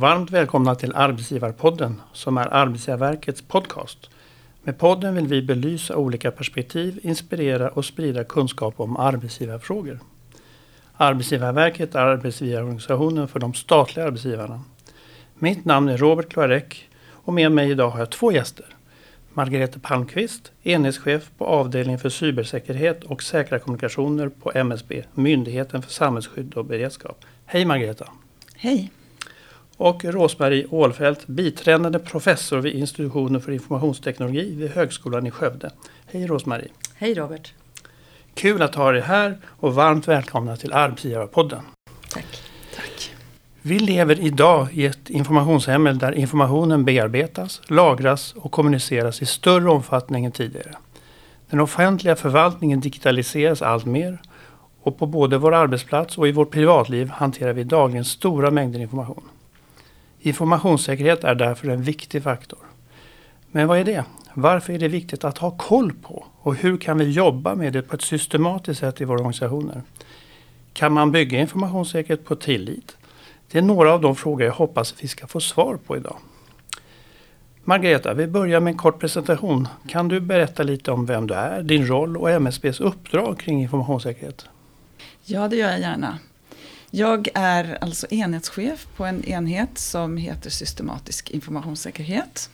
Varmt 0.00 0.30
välkomna 0.30 0.74
till 0.74 0.94
Arbetsgivarpodden 0.94 2.00
som 2.12 2.38
är 2.38 2.54
Arbetsgivarverkets 2.54 3.42
podcast. 3.42 4.10
Med 4.62 4.78
podden 4.78 5.14
vill 5.14 5.26
vi 5.26 5.42
belysa 5.42 5.96
olika 5.96 6.30
perspektiv, 6.30 7.00
inspirera 7.02 7.68
och 7.68 7.84
sprida 7.84 8.24
kunskap 8.24 8.80
om 8.80 8.96
arbetsgivarfrågor. 8.96 9.98
Arbetsgivarverket 10.96 11.94
är 11.94 12.00
arbetsgivarorganisationen 12.00 13.28
för 13.28 13.40
de 13.40 13.54
statliga 13.54 14.06
arbetsgivarna. 14.06 14.60
Mitt 15.34 15.64
namn 15.64 15.88
är 15.88 15.96
Robert 15.96 16.28
Klarek 16.28 16.88
och 17.10 17.32
med 17.32 17.52
mig 17.52 17.70
idag 17.70 17.90
har 17.90 17.98
jag 17.98 18.10
två 18.10 18.32
gäster. 18.32 18.66
Margareta 19.32 19.78
Palmqvist, 19.82 20.52
enhetschef 20.62 21.30
på 21.38 21.46
avdelningen 21.46 22.00
för 22.00 22.08
cybersäkerhet 22.08 23.04
och 23.04 23.22
säkra 23.22 23.58
kommunikationer 23.58 24.28
på 24.28 24.52
MSB, 24.54 25.04
Myndigheten 25.14 25.82
för 25.82 25.90
samhällsskydd 25.90 26.54
och 26.54 26.64
beredskap. 26.64 27.24
Hej 27.46 27.64
Margareta! 27.64 28.08
Hej! 28.56 28.90
Och 29.78 30.04
Rosmarie 30.04 30.66
Ålfält, 30.70 31.26
biträdande 31.26 31.98
professor 31.98 32.58
vid 32.58 32.74
institutionen 32.74 33.40
för 33.40 33.52
informationsteknologi 33.52 34.54
vid 34.54 34.70
Högskolan 34.70 35.26
i 35.26 35.30
Skövde. 35.30 35.70
Hej 36.06 36.26
Rosmarie! 36.26 36.68
Hej 36.94 37.14
Robert! 37.14 37.52
Kul 38.34 38.62
att 38.62 38.74
ha 38.74 38.92
dig 38.92 39.00
här 39.00 39.38
och 39.46 39.74
varmt 39.74 40.08
välkomna 40.08 40.56
till 40.56 40.72
Arbetsgivarpodden. 40.72 41.60
Tack! 42.10 42.42
Tack! 42.76 43.14
Vi 43.62 43.78
lever 43.78 44.20
idag 44.20 44.68
i 44.72 44.86
ett 44.86 45.10
informationssamhälle 45.10 45.98
där 45.98 46.12
informationen 46.12 46.84
bearbetas, 46.84 47.60
lagras 47.68 48.32
och 48.32 48.52
kommuniceras 48.52 49.22
i 49.22 49.26
större 49.26 49.70
omfattning 49.70 50.24
än 50.24 50.32
tidigare. 50.32 50.72
Den 51.50 51.60
offentliga 51.60 52.16
förvaltningen 52.16 52.80
digitaliseras 52.80 53.62
allt 53.62 53.86
mer 53.86 54.18
och 54.82 54.98
på 54.98 55.06
både 55.06 55.38
vår 55.38 55.54
arbetsplats 55.54 56.18
och 56.18 56.28
i 56.28 56.32
vårt 56.32 56.50
privatliv 56.50 57.08
hanterar 57.08 57.52
vi 57.52 57.64
dagligen 57.64 58.04
stora 58.04 58.50
mängder 58.50 58.80
information. 58.80 59.22
Informationssäkerhet 60.20 61.24
är 61.24 61.34
därför 61.34 61.68
en 61.68 61.82
viktig 61.82 62.22
faktor. 62.22 62.58
Men 63.50 63.68
vad 63.68 63.78
är 63.78 63.84
det? 63.84 64.04
Varför 64.34 64.72
är 64.72 64.78
det 64.78 64.88
viktigt 64.88 65.24
att 65.24 65.38
ha 65.38 65.50
koll 65.50 65.92
på? 65.92 66.26
Och 66.40 66.54
hur 66.54 66.76
kan 66.76 66.98
vi 66.98 67.10
jobba 67.10 67.54
med 67.54 67.72
det 67.72 67.82
på 67.82 67.96
ett 67.96 68.02
systematiskt 68.02 68.80
sätt 68.80 69.00
i 69.00 69.04
våra 69.04 69.18
organisationer? 69.18 69.82
Kan 70.72 70.92
man 70.92 71.12
bygga 71.12 71.40
informationssäkerhet 71.40 72.24
på 72.24 72.36
tillit? 72.36 72.96
Det 73.50 73.58
är 73.58 73.62
några 73.62 73.92
av 73.92 74.00
de 74.00 74.16
frågor 74.16 74.46
jag 74.46 74.52
hoppas 74.52 74.94
vi 75.00 75.08
ska 75.08 75.26
få 75.26 75.40
svar 75.40 75.78
på 75.86 75.96
idag. 75.96 76.16
Margareta, 77.64 78.14
vi 78.14 78.26
börjar 78.26 78.60
med 78.60 78.70
en 78.70 78.78
kort 78.78 79.00
presentation. 79.00 79.68
Kan 79.88 80.08
du 80.08 80.20
berätta 80.20 80.62
lite 80.62 80.90
om 80.90 81.06
vem 81.06 81.26
du 81.26 81.34
är, 81.34 81.62
din 81.62 81.86
roll 81.86 82.16
och 82.16 82.30
MSBs 82.30 82.80
uppdrag 82.80 83.38
kring 83.38 83.62
informationssäkerhet? 83.62 84.46
Ja, 85.24 85.48
det 85.48 85.56
gör 85.56 85.70
jag 85.70 85.80
gärna. 85.80 86.18
Jag 86.90 87.28
är 87.34 87.78
alltså 87.80 88.06
enhetschef 88.10 88.86
på 88.96 89.04
en 89.04 89.24
enhet 89.24 89.78
som 89.78 90.16
heter 90.16 90.50
systematisk 90.50 91.30
informationssäkerhet. 91.30 92.50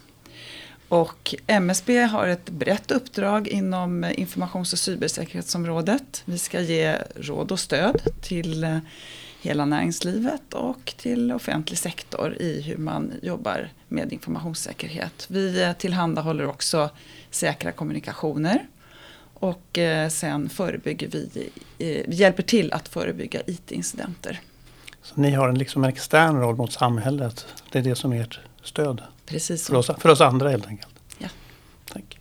Och 0.88 1.34
MSB 1.46 2.02
har 2.02 2.26
ett 2.26 2.50
brett 2.50 2.90
uppdrag 2.90 3.48
inom 3.48 4.04
informations 4.04 4.72
och 4.72 4.78
cybersäkerhetsområdet. 4.78 6.22
Vi 6.24 6.38
ska 6.38 6.60
ge 6.60 6.96
råd 7.16 7.52
och 7.52 7.60
stöd 7.60 8.00
till 8.20 8.64
eh, 8.64 8.78
hela 9.40 9.64
näringslivet 9.64 10.54
och 10.54 10.94
till 10.96 11.32
offentlig 11.32 11.78
sektor 11.78 12.36
i 12.40 12.60
hur 12.60 12.76
man 12.76 13.12
jobbar 13.22 13.68
med 13.88 14.12
informationssäkerhet. 14.12 15.26
Vi 15.28 15.62
eh, 15.62 15.72
tillhandahåller 15.72 16.46
också 16.46 16.90
säkra 17.30 17.72
kommunikationer 17.72 18.66
och 19.44 19.78
eh, 19.78 20.08
sen 20.08 20.48
förebygger 20.48 21.08
vi, 21.08 21.30
vi 21.78 22.00
eh, 22.00 22.14
hjälper 22.14 22.42
till 22.42 22.72
att 22.72 22.88
förebygga 22.88 23.40
IT-incidenter. 23.46 24.40
Så 25.02 25.20
ni 25.20 25.30
har 25.30 25.48
en, 25.48 25.58
liksom 25.58 25.84
en 25.84 25.90
extern 25.90 26.40
roll 26.40 26.56
mot 26.56 26.72
samhället. 26.72 27.46
Det 27.72 27.78
är 27.78 27.82
det 27.82 27.94
som 27.94 28.12
är 28.12 28.20
ert 28.20 28.40
stöd? 28.62 29.02
Precis 29.26 29.66
för 29.66 29.76
oss, 29.76 29.90
för 29.98 30.08
oss 30.08 30.20
andra 30.20 30.48
helt 30.48 30.66
enkelt? 30.66 30.94
Ja. 31.18 31.28
Tack. 31.92 32.18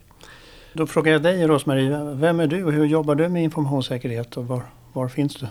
Då 0.72 0.86
frågar 0.86 1.12
jag 1.12 1.22
dig 1.22 1.46
Rosmarie, 1.46 2.14
vem 2.14 2.40
är 2.40 2.46
du 2.46 2.64
och 2.64 2.72
hur 2.72 2.84
jobbar 2.84 3.14
du 3.14 3.28
med 3.28 3.44
informationssäkerhet 3.44 4.36
och 4.36 4.46
var, 4.46 4.62
var 4.92 5.08
finns 5.08 5.34
du? 5.36 5.46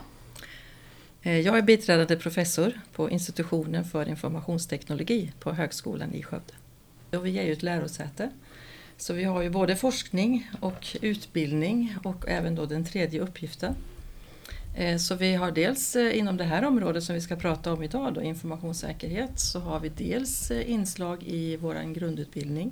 Eh, 1.22 1.40
jag 1.40 1.58
är 1.58 1.62
biträdande 1.62 2.16
professor 2.16 2.72
på 2.96 3.10
institutionen 3.10 3.86
för 3.86 4.10
informationsteknologi 4.10 5.32
på 5.40 5.52
Högskolan 5.52 6.14
i 6.14 6.24
Skövde. 6.24 6.54
Och 7.18 7.26
vi 7.26 7.40
är 7.40 7.44
ju 7.44 7.54
ett 7.54 7.64
lärosäte 7.64 8.30
så 9.04 9.14
vi 9.14 9.24
har 9.24 9.42
ju 9.42 9.50
både 9.50 9.76
forskning 9.76 10.50
och 10.60 10.98
utbildning 11.02 11.96
och 12.04 12.28
även 12.28 12.56
då 12.56 12.66
den 12.66 12.86
tredje 12.86 13.22
uppgiften. 13.22 13.76
Eh, 14.76 14.98
så 14.98 15.16
vi 15.16 15.34
har 15.34 15.52
dels 15.52 15.96
eh, 15.96 16.18
inom 16.18 16.38
det 16.38 16.44
här 16.44 16.66
området 16.66 17.04
som 17.04 17.16
vi 17.16 17.22
ska 17.22 17.36
prata 17.36 17.74
om 17.74 17.84
idag, 17.84 18.14
då, 18.14 18.22
informationssäkerhet, 18.22 19.40
så 19.40 19.60
har 19.60 19.80
vi 19.80 19.90
dels 19.90 20.52
eh, 20.52 20.72
inslag 20.72 21.24
i 21.24 21.58
vår 21.58 21.94
grundutbildning. 21.94 22.72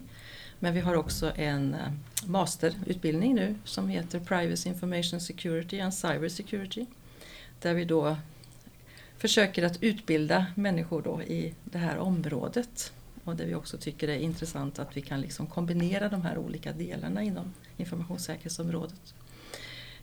Men 0.59 0.73
vi 0.73 0.79
har 0.79 0.95
också 0.95 1.31
en 1.35 1.75
masterutbildning 2.25 3.35
nu 3.35 3.55
som 3.63 3.89
heter 3.89 4.19
Privacy 4.19 4.69
Information 4.69 5.19
Security 5.19 5.79
and 5.79 5.93
Cyber 5.93 6.29
Security. 6.29 6.85
Där 7.61 7.73
vi 7.73 7.85
då 7.85 8.17
försöker 9.17 9.63
att 9.63 9.83
utbilda 9.83 10.45
människor 10.55 11.01
då 11.01 11.21
i 11.21 11.53
det 11.63 11.77
här 11.77 11.97
området. 11.97 12.93
Och 13.23 13.35
det 13.35 13.45
vi 13.45 13.55
också 13.55 13.77
tycker 13.77 14.07
är 14.07 14.17
intressant 14.17 14.79
att 14.79 14.97
vi 14.97 15.01
kan 15.01 15.21
liksom 15.21 15.47
kombinera 15.47 16.09
de 16.09 16.21
här 16.21 16.37
olika 16.37 16.71
delarna 16.71 17.23
inom 17.23 17.53
informationssäkerhetsområdet. 17.77 19.13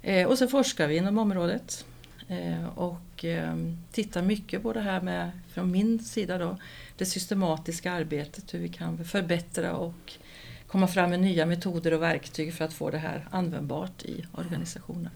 Eh, 0.03 0.29
och 0.29 0.39
så 0.39 0.49
forskar 0.49 0.89
vi 0.89 0.97
inom 0.97 1.19
området 1.19 1.85
eh, 2.29 2.67
och 2.79 3.25
eh, 3.25 3.57
tittar 3.93 4.23
mycket 4.23 4.63
på 4.63 4.73
det 4.73 4.81
här 4.81 5.01
med, 5.01 5.31
från 5.53 5.71
min 5.71 5.99
sida 5.99 6.39
då, 6.39 6.57
det 6.97 7.07
systematiska 7.07 7.93
arbetet, 7.93 8.55
hur 8.55 8.59
vi 8.59 8.69
kan 8.69 9.05
förbättra 9.05 9.73
och 9.77 10.13
komma 10.67 10.87
fram 10.87 11.11
med 11.11 11.21
nya 11.21 11.47
metoder 11.47 11.95
och 11.95 12.03
verktyg 12.03 12.55
för 12.55 12.65
att 12.65 12.73
få 12.73 12.91
det 12.91 12.99
här 12.99 13.29
användbart 13.31 14.03
i 14.03 14.25
organisationen. 14.33 15.11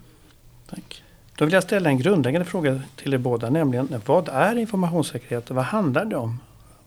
Tack. 0.70 1.04
Då 1.36 1.44
vill 1.44 1.54
jag 1.54 1.62
ställa 1.62 1.90
en 1.90 1.98
grundläggande 1.98 2.44
fråga 2.44 2.82
till 2.96 3.14
er 3.14 3.18
båda, 3.18 3.50
nämligen 3.50 4.02
vad 4.06 4.28
är 4.28 4.58
informationssäkerhet 4.58 5.50
och 5.50 5.56
vad 5.56 5.64
handlar 5.64 6.04
det 6.04 6.16
om? 6.16 6.38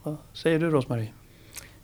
Vad 0.05 0.17
säger 0.33 0.59
du 0.59 0.69
Rosmarie? 0.69 1.11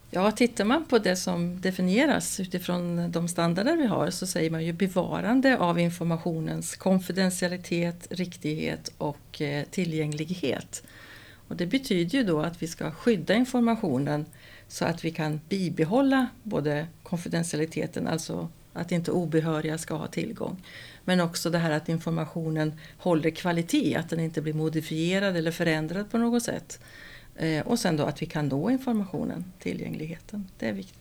Ja, 0.10 0.32
tittar 0.32 0.66
man 0.66 0.86
på 0.86 0.98
det 0.98 1.16
som 1.16 1.62
definieras 1.62 2.40
utifrån 2.40 3.12
de 3.12 3.28
standarder 3.28 3.78
vi 3.78 3.86
har 3.86 4.10
så 4.10 4.28
säger 4.28 4.50
man 4.50 4.66
ju 4.66 4.74
bevarande 4.74 5.58
av 5.58 5.80
informationens 5.80 6.76
konfidentialitet, 6.76 8.08
riktighet 8.10 8.92
och 8.98 9.42
eh, 9.42 9.66
tillgänglighet. 9.72 10.84
Och 11.48 11.56
det 11.56 11.66
betyder 11.66 12.18
ju 12.18 12.24
då 12.24 12.40
att 12.40 12.62
vi 12.62 12.68
ska 12.68 12.92
skydda 12.92 13.34
informationen 13.34 14.26
så 14.68 14.86
att 14.86 15.06
vi 15.06 15.12
kan 15.12 15.42
bibehålla 15.50 16.28
både 16.44 16.88
konfidentialiteten, 17.04 18.08
alltså 18.08 18.50
att 18.74 18.92
inte 18.92 19.12
obehöriga 19.12 19.78
ska 19.78 19.94
ha 19.96 20.08
tillgång. 20.08 20.64
Men 21.06 21.22
också 21.22 21.50
det 21.50 21.58
här 21.58 21.72
att 21.72 21.90
informationen 21.90 22.74
håller 22.98 23.30
kvalitet, 23.30 23.96
att 23.96 24.10
den 24.10 24.20
inte 24.20 24.42
blir 24.42 24.54
modifierad 24.54 25.38
eller 25.38 25.52
förändrad 25.52 26.12
på 26.12 26.18
något 26.18 26.44
sätt. 26.44 26.80
Eh, 27.36 27.68
och 27.68 27.80
sen 27.80 27.98
då 27.98 28.04
att 28.04 28.22
vi 28.22 28.26
kan 28.26 28.48
nå 28.48 28.70
informationen, 28.70 29.46
tillgängligheten. 29.60 30.48
Det 30.60 30.70
är 30.70 30.74
viktigt. 30.74 30.98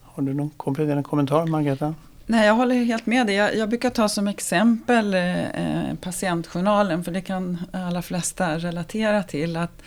Har 0.00 0.22
du 0.22 0.34
någon 0.34 0.50
kompletterande 0.50 1.02
kommentar 1.02 1.46
Margareta? 1.46 1.94
Nej, 2.26 2.46
jag 2.46 2.54
håller 2.54 2.74
helt 2.74 3.06
med 3.06 3.26
dig. 3.26 3.36
Jag, 3.36 3.56
jag 3.56 3.68
brukar 3.68 3.90
ta 3.90 4.08
som 4.08 4.28
exempel 4.28 5.14
eh, 5.14 5.94
patientjournalen 6.00 7.04
för 7.04 7.12
det 7.12 7.20
kan 7.20 7.58
alla 7.72 8.02
flesta 8.02 8.58
relatera 8.58 9.22
till. 9.22 9.56
att 9.56 9.82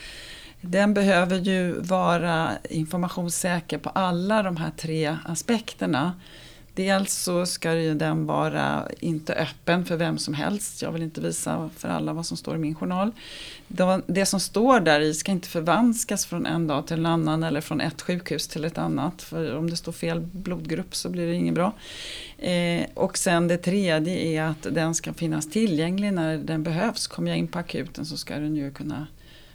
Den 0.61 0.93
behöver 0.93 1.37
ju 1.37 1.81
vara 1.81 2.49
informationssäker 2.69 3.77
på 3.77 3.89
alla 3.89 4.43
de 4.43 4.57
här 4.57 4.71
tre 4.77 5.17
aspekterna. 5.25 6.13
Dels 6.75 7.13
så 7.13 7.46
ska 7.46 7.74
ju 7.74 7.94
den 7.94 8.25
vara 8.25 8.88
inte 9.00 9.34
öppen 9.34 9.86
för 9.86 9.98
vem 9.98 10.18
som 10.18 10.33
helst. 10.33 10.81
Jag 10.81 10.92
vill 10.92 11.04
inte 11.04 11.22
visa 11.22 11.69
för 11.77 11.89
alla 11.89 12.13
vad 12.13 12.25
som 12.25 12.38
står 12.38 12.56
i 12.56 12.57
min 12.57 12.75
journal. 12.75 13.12
Det 14.07 14.25
som 14.25 14.39
står 14.39 14.80
där 14.80 15.00
i 15.00 15.13
ska 15.13 15.31
inte 15.31 15.48
förvanskas 15.48 16.25
från 16.25 16.45
en 16.45 16.68
dag 16.68 16.88
till 16.88 17.00
en 17.00 17.06
annan 17.06 17.44
eller 17.44 17.62
från 17.62 17.81
ett 17.81 18.01
sjukhus 18.01 18.48
till 18.48 18.66
ett 18.66 18.77
annat. 18.77 19.22
För 19.22 19.56
om 19.56 19.69
det 19.69 19.75
står 19.75 19.92
fel 19.92 20.22
blodgrupp 20.22 20.95
så 20.95 21.10
blir 21.10 21.27
det 21.27 21.33
inget 21.33 21.54
bra. 21.54 21.74
Eh, 22.38 22.86
och 22.94 23.18
sen 23.18 23.48
det 23.48 23.57
tredje 23.57 24.13
är 24.19 24.44
att 24.44 24.68
den 24.71 24.95
ska 24.95 25.13
finnas 25.13 25.50
tillgänglig 25.50 26.13
när 26.13 26.38
den 26.38 26.63
behövs. 26.63 27.07
Kommer 27.07 27.31
jag 27.31 27.38
in 27.38 27.48
på 27.48 27.60
akuten 27.60 28.06
så 28.06 28.18
ska 28.18 28.33
den 28.36 28.56
ju 28.56 28.71
kunna 28.71 29.07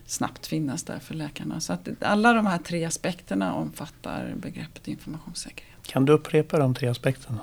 snabbt 0.06 0.46
finnas 0.46 0.82
där 0.82 0.98
för 0.98 1.14
läkarna. 1.14 1.60
Så 1.60 1.72
att 1.72 1.88
alla 2.00 2.32
de 2.32 2.46
här 2.46 2.58
tre 2.58 2.84
aspekterna 2.84 3.54
omfattar 3.54 4.34
begreppet 4.36 4.88
informationssäkerhet. 4.88 5.69
Kan 5.86 6.04
du 6.04 6.12
upprepa 6.12 6.58
de 6.58 6.74
tre 6.74 6.88
aspekterna? 6.88 7.40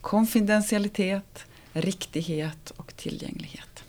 Konfidentialitet, 0.00 1.44
riktighet 1.72 2.72
och 2.76 2.96
tillgänglighet. 2.96 3.84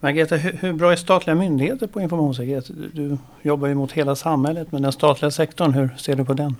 Margareta, 0.00 0.36
hur, 0.36 0.52
hur 0.52 0.72
bra 0.72 0.92
är 0.92 0.96
statliga 0.96 1.36
myndigheter 1.36 1.86
på 1.86 2.00
informationssäkerhet? 2.00 2.70
Du 2.92 3.18
jobbar 3.42 3.68
ju 3.68 3.74
mot 3.74 3.92
hela 3.92 4.16
samhället, 4.16 4.72
men 4.72 4.82
den 4.82 4.92
statliga 4.92 5.30
sektorn, 5.30 5.72
hur 5.72 5.94
ser 5.98 6.16
du 6.16 6.24
på 6.24 6.34
den? 6.34 6.56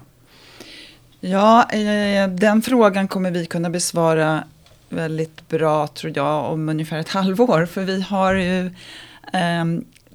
Ja, 1.21 1.71
eh, 1.71 2.29
den 2.29 2.63
frågan 2.63 3.09
kommer 3.09 3.31
vi 3.31 3.47
kunna 3.47 3.71
besvara 3.71 4.45
väldigt 4.89 5.49
bra 5.49 5.87
tror 5.87 6.13
jag 6.17 6.53
om 6.53 6.69
ungefär 6.69 6.99
ett 6.99 7.09
halvår. 7.09 7.67
För 7.67 7.85
vi 7.85 8.03
har 8.03 8.35
ju 8.35 8.67
eh, 9.33 9.65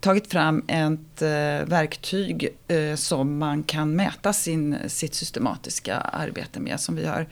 tagit 0.04 0.32
fram 0.32 0.64
ett 0.68 1.22
eh, 1.22 1.68
verktyg 1.68 2.48
eh, 2.68 2.96
som 2.96 3.38
man 3.38 3.64
kan 3.64 3.96
mäta 3.96 4.34
sin, 4.34 4.78
sitt 4.88 5.14
systematiska 5.14 5.98
arbete 5.98 6.60
med 6.60 6.80
som 6.80 6.96
vi 6.96 7.06
har 7.06 7.28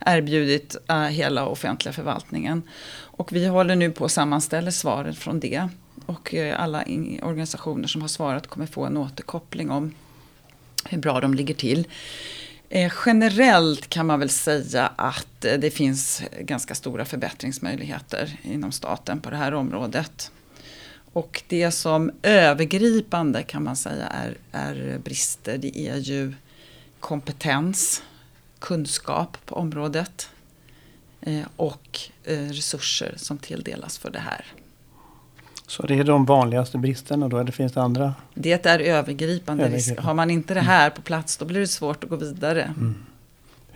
erbjudit 0.00 0.76
eh, 0.88 1.02
hela 1.02 1.46
offentliga 1.46 1.92
förvaltningen. 1.92 2.62
Och 2.96 3.32
vi 3.32 3.46
håller 3.46 3.76
nu 3.76 3.90
på 3.90 4.04
att 4.04 4.12
sammanställa 4.12 4.70
svaren 4.70 5.14
från 5.14 5.40
det. 5.40 5.68
Och 6.06 6.34
alla 6.56 6.84
organisationer 7.22 7.88
som 7.88 8.00
har 8.00 8.08
svarat 8.08 8.46
kommer 8.46 8.66
få 8.66 8.84
en 8.84 8.96
återkoppling 8.96 9.70
om 9.70 9.94
hur 10.84 10.98
bra 10.98 11.20
de 11.20 11.34
ligger 11.34 11.54
till. 11.54 11.86
Generellt 13.06 13.88
kan 13.88 14.06
man 14.06 14.20
väl 14.20 14.30
säga 14.30 14.92
att 14.96 15.40
det 15.40 15.70
finns 15.74 16.22
ganska 16.40 16.74
stora 16.74 17.04
förbättringsmöjligheter 17.04 18.38
inom 18.42 18.72
staten 18.72 19.20
på 19.20 19.30
det 19.30 19.36
här 19.36 19.54
området. 19.54 20.30
Och 21.16 21.42
det 21.48 21.70
som 21.70 22.10
övergripande 22.22 23.42
kan 23.42 23.64
man 23.64 23.76
säga 23.76 24.06
är, 24.06 24.36
är 24.52 24.98
brister, 24.98 25.58
det 25.58 25.78
är 25.78 25.96
ju 25.96 26.34
kompetens, 27.00 28.02
kunskap 28.58 29.38
på 29.44 29.54
området 29.54 30.30
eh, 31.20 31.42
och 31.56 32.00
eh, 32.24 32.38
resurser 32.38 33.14
som 33.16 33.38
tilldelas 33.38 33.98
för 33.98 34.10
det 34.10 34.18
här. 34.18 34.44
Så 35.66 35.86
det 35.86 35.94
är 35.94 36.04
de 36.04 36.24
vanligaste 36.24 36.78
bristerna 36.78 37.28
då, 37.28 37.38
eller 37.38 37.52
finns 37.52 37.72
det 37.72 37.82
andra? 37.82 38.14
Det 38.34 38.66
är 38.66 38.78
övergripande. 38.78 39.64
övergripande. 39.64 40.02
Har 40.02 40.14
man 40.14 40.30
inte 40.30 40.54
det 40.54 40.60
här 40.60 40.90
på 40.90 41.02
plats 41.02 41.36
då 41.36 41.44
blir 41.44 41.60
det 41.60 41.66
svårt 41.66 42.04
att 42.04 42.10
gå 42.10 42.16
vidare. 42.16 42.62
Mm. 42.62 42.94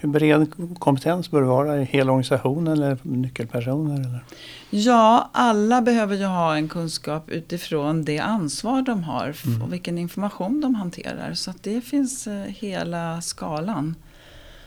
Hur 0.02 0.08
bred 0.08 0.52
kompetens 0.78 1.30
bör 1.30 1.40
det 1.40 1.46
vara 1.46 1.82
i 1.82 1.84
hela 1.84 2.12
organisationen 2.12 2.72
eller 2.72 2.98
nyckelpersoner? 3.02 3.94
Eller? 3.94 4.24
Ja, 4.70 5.30
alla 5.32 5.82
behöver 5.82 6.16
ju 6.16 6.24
ha 6.24 6.56
en 6.56 6.68
kunskap 6.68 7.30
utifrån 7.30 8.04
det 8.04 8.18
ansvar 8.18 8.82
de 8.82 9.04
har 9.04 9.36
mm. 9.46 9.62
och 9.62 9.72
vilken 9.72 9.98
information 9.98 10.60
de 10.60 10.74
hanterar. 10.74 11.34
Så 11.34 11.52
det 11.62 11.80
finns 11.80 12.26
eh, 12.26 12.42
hela 12.42 13.20
skalan 13.20 13.94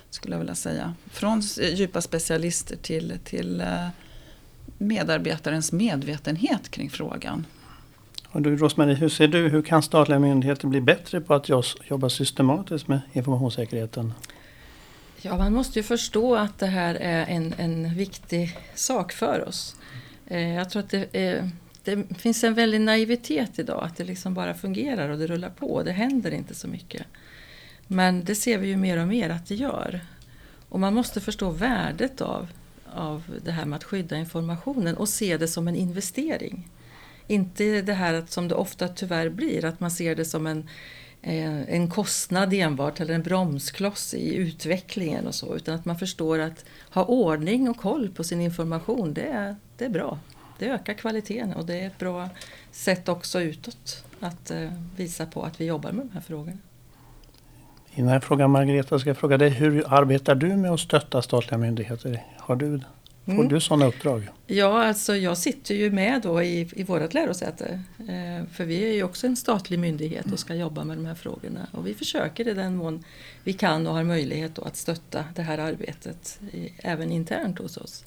skulle 0.10 0.34
jag 0.34 0.40
vilja 0.40 0.56
säga. 0.56 0.94
Från 1.12 1.42
djupa 1.74 2.02
specialister 2.02 2.76
till, 2.76 3.14
till 3.24 3.62
eh, 3.62 3.88
medarbetarens 4.78 5.72
medvetenhet 5.72 6.70
kring 6.70 6.90
frågan. 6.90 7.46
Och 8.32 8.42
du 8.42 8.58
Rosmarie, 8.58 8.96
hur 8.96 9.10
ser 9.10 9.28
du, 9.28 9.50
hur 9.50 9.62
kan 9.62 9.84
statliga 9.84 10.20
myndigheter 10.20 10.68
bli 10.68 10.82
bättre 10.82 11.22
på 11.22 11.34
att 11.34 11.50
jobba 11.90 12.10
systematiskt 12.10 12.88
med 12.88 13.02
informationssäkerheten? 13.14 14.14
Ja, 15.26 15.38
man 15.38 15.54
måste 15.54 15.80
ju 15.80 15.84
förstå 15.84 16.36
att 16.36 16.60
det 16.60 16.66
här 16.66 16.96
är 16.96 17.26
en, 17.26 17.54
en 17.58 17.96
viktig 17.96 18.58
sak 18.76 19.12
för 19.12 19.48
oss. 19.48 19.76
Eh, 20.28 20.54
jag 20.54 20.70
tror 20.70 20.84
att 20.84 20.90
det, 20.90 21.16
eh, 21.16 21.48
det, 21.84 22.18
finns 22.18 22.44
en 22.44 22.54
väldig 22.54 22.82
naivitet 22.82 23.60
idag, 23.60 23.84
att 23.84 23.98
det 23.98 24.04
liksom 24.04 24.34
bara 24.34 24.54
fungerar 24.54 25.10
och 25.10 25.18
det 25.18 25.28
rullar 25.28 25.50
på. 25.50 25.84
Det 25.84 25.92
händer 25.92 26.32
inte 26.32 26.56
så 26.56 26.68
mycket. 26.68 27.06
Men 27.88 28.24
det 28.24 28.36
ser 28.36 28.58
vi 28.58 28.68
ju 28.68 28.78
mer 28.78 28.98
och 28.98 29.08
mer 29.08 29.30
att 29.30 29.48
det 29.48 29.56
gör. 29.56 30.02
Och 30.70 30.80
man 30.80 30.94
måste 30.94 31.22
förstå 31.22 31.50
värdet 31.50 32.22
av 32.22 32.48
av 32.94 33.40
det 33.44 33.52
här 33.52 33.66
med 33.66 33.78
att 33.78 33.84
skydda 33.84 34.18
informationen 34.18 34.98
och 34.98 35.10
se 35.10 35.38
det 35.38 35.48
som 35.48 35.68
en 35.68 35.76
investering. 35.76 36.70
Inte 37.28 37.82
det 37.82 37.94
här 37.94 38.14
att, 38.14 38.32
som 38.32 38.48
det 38.48 38.56
ofta 38.56 38.88
tyvärr 38.88 39.30
blir, 39.30 39.66
att 39.66 39.80
man 39.80 39.92
ser 39.92 40.16
det 40.16 40.26
som 40.26 40.48
en, 40.48 40.70
Eh, 41.26 41.76
en 41.76 41.90
kostnad 41.90 42.54
enbart 42.54 43.00
eller 43.00 43.14
en 43.14 43.22
bromskloss 43.22 44.14
i 44.14 44.36
utvecklingen 44.36 45.28
och 45.28 45.36
så, 45.36 45.56
utan 45.56 45.76
att 45.76 45.86
man 45.86 46.00
förstår 46.00 46.40
att 46.40 46.66
ha 46.90 47.06
ordning 47.06 47.70
och 47.70 47.78
koll 47.78 48.10
på 48.10 48.24
sin 48.24 48.42
information, 48.42 49.14
det 49.14 49.28
är, 49.28 49.56
det 49.78 49.86
är 49.86 49.90
bra. 49.90 50.20
Det 50.60 50.70
ökar 50.70 50.94
kvaliteten 50.94 51.54
och 51.54 51.66
det 51.66 51.80
är 51.80 51.88
ett 51.88 52.00
bra 52.00 52.30
sätt 52.72 53.10
också 53.10 53.42
utåt 53.42 54.04
att 54.20 54.52
eh, 54.52 54.70
visa 54.96 55.26
på 55.26 55.44
att 55.44 55.62
vi 55.62 55.66
jobbar 55.66 55.92
med 55.92 56.06
de 56.06 56.12
här 56.14 56.22
frågorna. 56.22 56.58
Innan 57.96 58.14
jag 58.14 58.24
frågar 58.24 58.48
Margareta 58.48 59.00
ska 59.00 59.10
jag 59.10 59.18
fråga 59.18 59.38
dig, 59.38 59.50
hur 59.50 59.94
arbetar 59.94 60.36
du 60.36 60.56
med 60.56 60.72
att 60.72 60.80
stötta 60.80 61.22
statliga 61.22 61.58
myndigheter? 61.58 62.24
Har 62.38 62.56
du, 62.56 62.80
får 63.26 63.32
mm. 63.32 63.48
du 63.48 63.60
sådana 63.60 63.86
uppdrag? 63.86 64.30
Ja, 64.48 64.84
alltså 64.84 65.16
jag 65.16 65.38
sitter 65.38 65.76
ju 65.76 65.92
med 65.92 66.22
då 66.22 66.44
i, 66.44 66.70
i 66.76 66.84
vårt 66.84 67.14
lärosäte. 67.14 67.80
Eh, 68.00 68.48
för 68.52 68.66
vi 68.66 68.84
är 68.84 68.94
ju 68.94 69.04
också 69.04 69.28
en 69.28 69.36
statlig 69.36 69.80
myndighet 69.80 70.32
och 70.32 70.40
ska 70.40 70.56
jobba 70.56 70.84
med 70.84 70.98
de 70.98 71.06
här 71.06 71.16
frågorna. 71.16 71.68
Och 71.72 71.88
vi 71.88 71.94
försöker 71.94 72.48
i 72.48 72.54
den 72.54 72.76
mån 72.76 73.04
vi 73.44 73.54
kan 73.54 73.88
och 73.88 73.94
har 73.94 74.04
möjlighet 74.04 74.60
att 74.60 74.76
stötta 74.76 75.26
det 75.36 75.42
här 75.42 75.58
arbetet 75.58 76.40
i, 76.54 76.74
även 76.78 77.12
internt 77.12 77.60
hos 77.60 77.78
oss. 77.78 78.06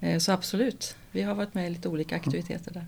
Eh, 0.00 0.18
så 0.18 0.32
absolut, 0.32 0.96
vi 1.10 1.22
har 1.22 1.34
varit 1.34 1.54
med 1.54 1.66
i 1.66 1.70
lite 1.70 1.88
olika 1.88 2.16
aktiviteter 2.16 2.72
där. 2.72 2.86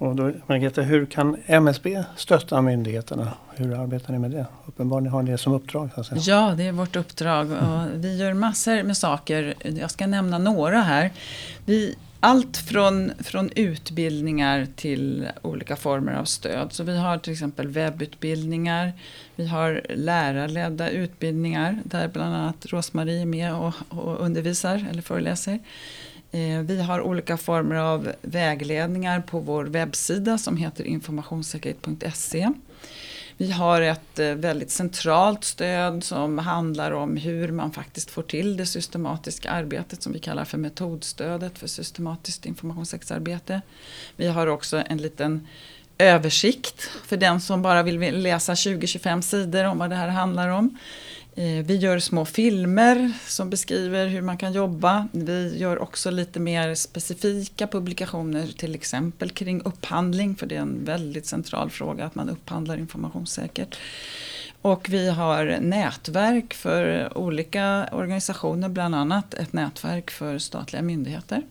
Och 0.00 0.16
då, 0.16 0.32
Margareta, 0.46 0.82
hur 0.82 1.06
kan 1.06 1.36
MSB 1.46 2.04
stötta 2.16 2.62
myndigheterna? 2.62 3.32
Hur 3.56 3.82
arbetar 3.82 4.12
ni 4.12 4.18
med 4.18 4.30
det? 4.30 4.46
Uppenbarligen 4.66 5.12
har 5.12 5.22
ni 5.22 5.30
det 5.30 5.38
som 5.38 5.52
uppdrag. 5.52 5.90
Så 6.04 6.14
Ja, 6.16 6.54
det 6.56 6.62
är 6.62 6.72
vårt 6.72 6.96
uppdrag. 6.96 7.50
Och 7.50 8.04
vi 8.04 8.16
gör 8.16 8.34
massor 8.34 8.82
med 8.82 8.96
saker. 8.96 9.54
Jag 9.64 9.90
ska 9.90 10.06
nämna 10.06 10.38
några 10.38 10.80
här. 10.80 11.10
Vi, 11.64 11.96
allt 12.20 12.56
från, 12.56 13.12
från 13.18 13.50
utbildningar 13.54 14.66
till 14.76 15.28
olika 15.42 15.76
former 15.76 16.12
av 16.12 16.24
stöd. 16.24 16.72
Så 16.72 16.84
vi 16.84 16.98
har 16.98 17.18
till 17.18 17.32
exempel 17.32 17.68
webbutbildningar. 17.68 18.92
Vi 19.36 19.46
har 19.46 19.82
lärarledda 19.88 20.90
utbildningar 20.90 21.80
där 21.84 22.08
bland 22.08 22.34
annat 22.34 22.66
Rosmarie 22.66 23.22
är 23.22 23.26
med 23.26 23.54
och, 23.54 23.74
och 23.88 24.20
undervisar 24.20 24.86
eller 24.90 25.02
föreläser. 25.02 25.58
Eh, 26.30 26.60
vi 26.60 26.82
har 26.82 27.00
olika 27.00 27.36
former 27.36 27.76
av 27.76 28.12
vägledningar 28.22 29.20
på 29.20 29.40
vår 29.40 29.64
webbsida 29.64 30.38
som 30.38 30.56
heter 30.56 30.84
informationssäkerhet.se. 30.84 32.52
Vi 33.36 33.50
har 33.50 33.82
ett 33.82 34.18
eh, 34.18 34.34
väldigt 34.34 34.70
centralt 34.70 35.44
stöd 35.44 36.04
som 36.04 36.38
handlar 36.38 36.92
om 36.92 37.16
hur 37.16 37.52
man 37.52 37.72
faktiskt 37.72 38.10
får 38.10 38.22
till 38.22 38.56
det 38.56 38.66
systematiska 38.66 39.50
arbetet 39.50 40.02
som 40.02 40.12
vi 40.12 40.18
kallar 40.18 40.44
för 40.44 40.58
metodstödet 40.58 41.58
för 41.58 41.66
systematiskt 41.66 42.46
informationssäkerhetsarbete. 42.46 43.62
Vi 44.16 44.26
har 44.26 44.46
också 44.46 44.82
en 44.86 44.98
liten 44.98 45.46
översikt 45.98 46.90
för 47.06 47.16
den 47.16 47.40
som 47.40 47.62
bara 47.62 47.82
vill 47.82 48.22
läsa 48.22 48.54
20-25 48.54 49.20
sidor 49.20 49.64
om 49.64 49.78
vad 49.78 49.90
det 49.90 49.96
här 49.96 50.08
handlar 50.08 50.48
om. 50.48 50.78
Eh, 51.34 51.64
vi 51.64 51.76
gör 51.76 51.98
små 51.98 52.24
filmer 52.24 53.12
som 53.26 53.50
beskriver 53.50 54.06
hur 54.06 54.22
man 54.22 54.38
kan 54.38 54.52
jobba. 54.52 55.08
Vi 55.12 55.58
gör 55.58 55.82
också 55.82 56.10
lite 56.10 56.40
mer 56.40 56.74
specifika 56.74 57.66
publikationer 57.66 58.46
till 58.46 58.74
exempel 58.74 59.30
kring 59.30 59.62
upphandling 59.62 60.36
för 60.36 60.46
det 60.46 60.56
är 60.56 60.60
en 60.60 60.84
väldigt 60.84 61.26
central 61.26 61.70
fråga 61.70 62.04
att 62.04 62.14
man 62.14 62.28
upphandlar 62.28 62.78
informationssäkert. 62.78 63.78
Och 64.62 64.88
vi 64.88 65.10
har 65.10 65.58
nätverk 65.60 66.54
för 66.54 67.08
olika 67.18 67.88
organisationer, 67.92 68.68
bland 68.68 68.94
annat 68.94 69.34
ett 69.34 69.52
nätverk 69.52 70.10
för 70.10 70.38
statliga 70.38 70.82
myndigheter. 70.82 71.42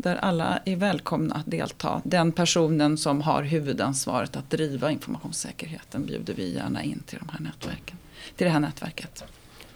Där 0.00 0.16
alla 0.16 0.60
är 0.64 0.76
välkomna 0.76 1.34
att 1.34 1.50
delta. 1.50 2.02
Den 2.04 2.32
personen 2.32 2.98
som 2.98 3.20
har 3.20 3.42
huvudansvaret 3.42 4.36
att 4.36 4.50
driva 4.50 4.90
informationssäkerheten 4.90 6.06
bjuder 6.06 6.34
vi 6.34 6.54
gärna 6.54 6.82
in 6.82 7.02
till 7.06 7.18
de 7.18 7.28
här 7.28 7.40
nätverken 7.40 7.96
till 8.36 8.46
det 8.46 8.50
här 8.50 8.60
nätverket. 8.60 9.24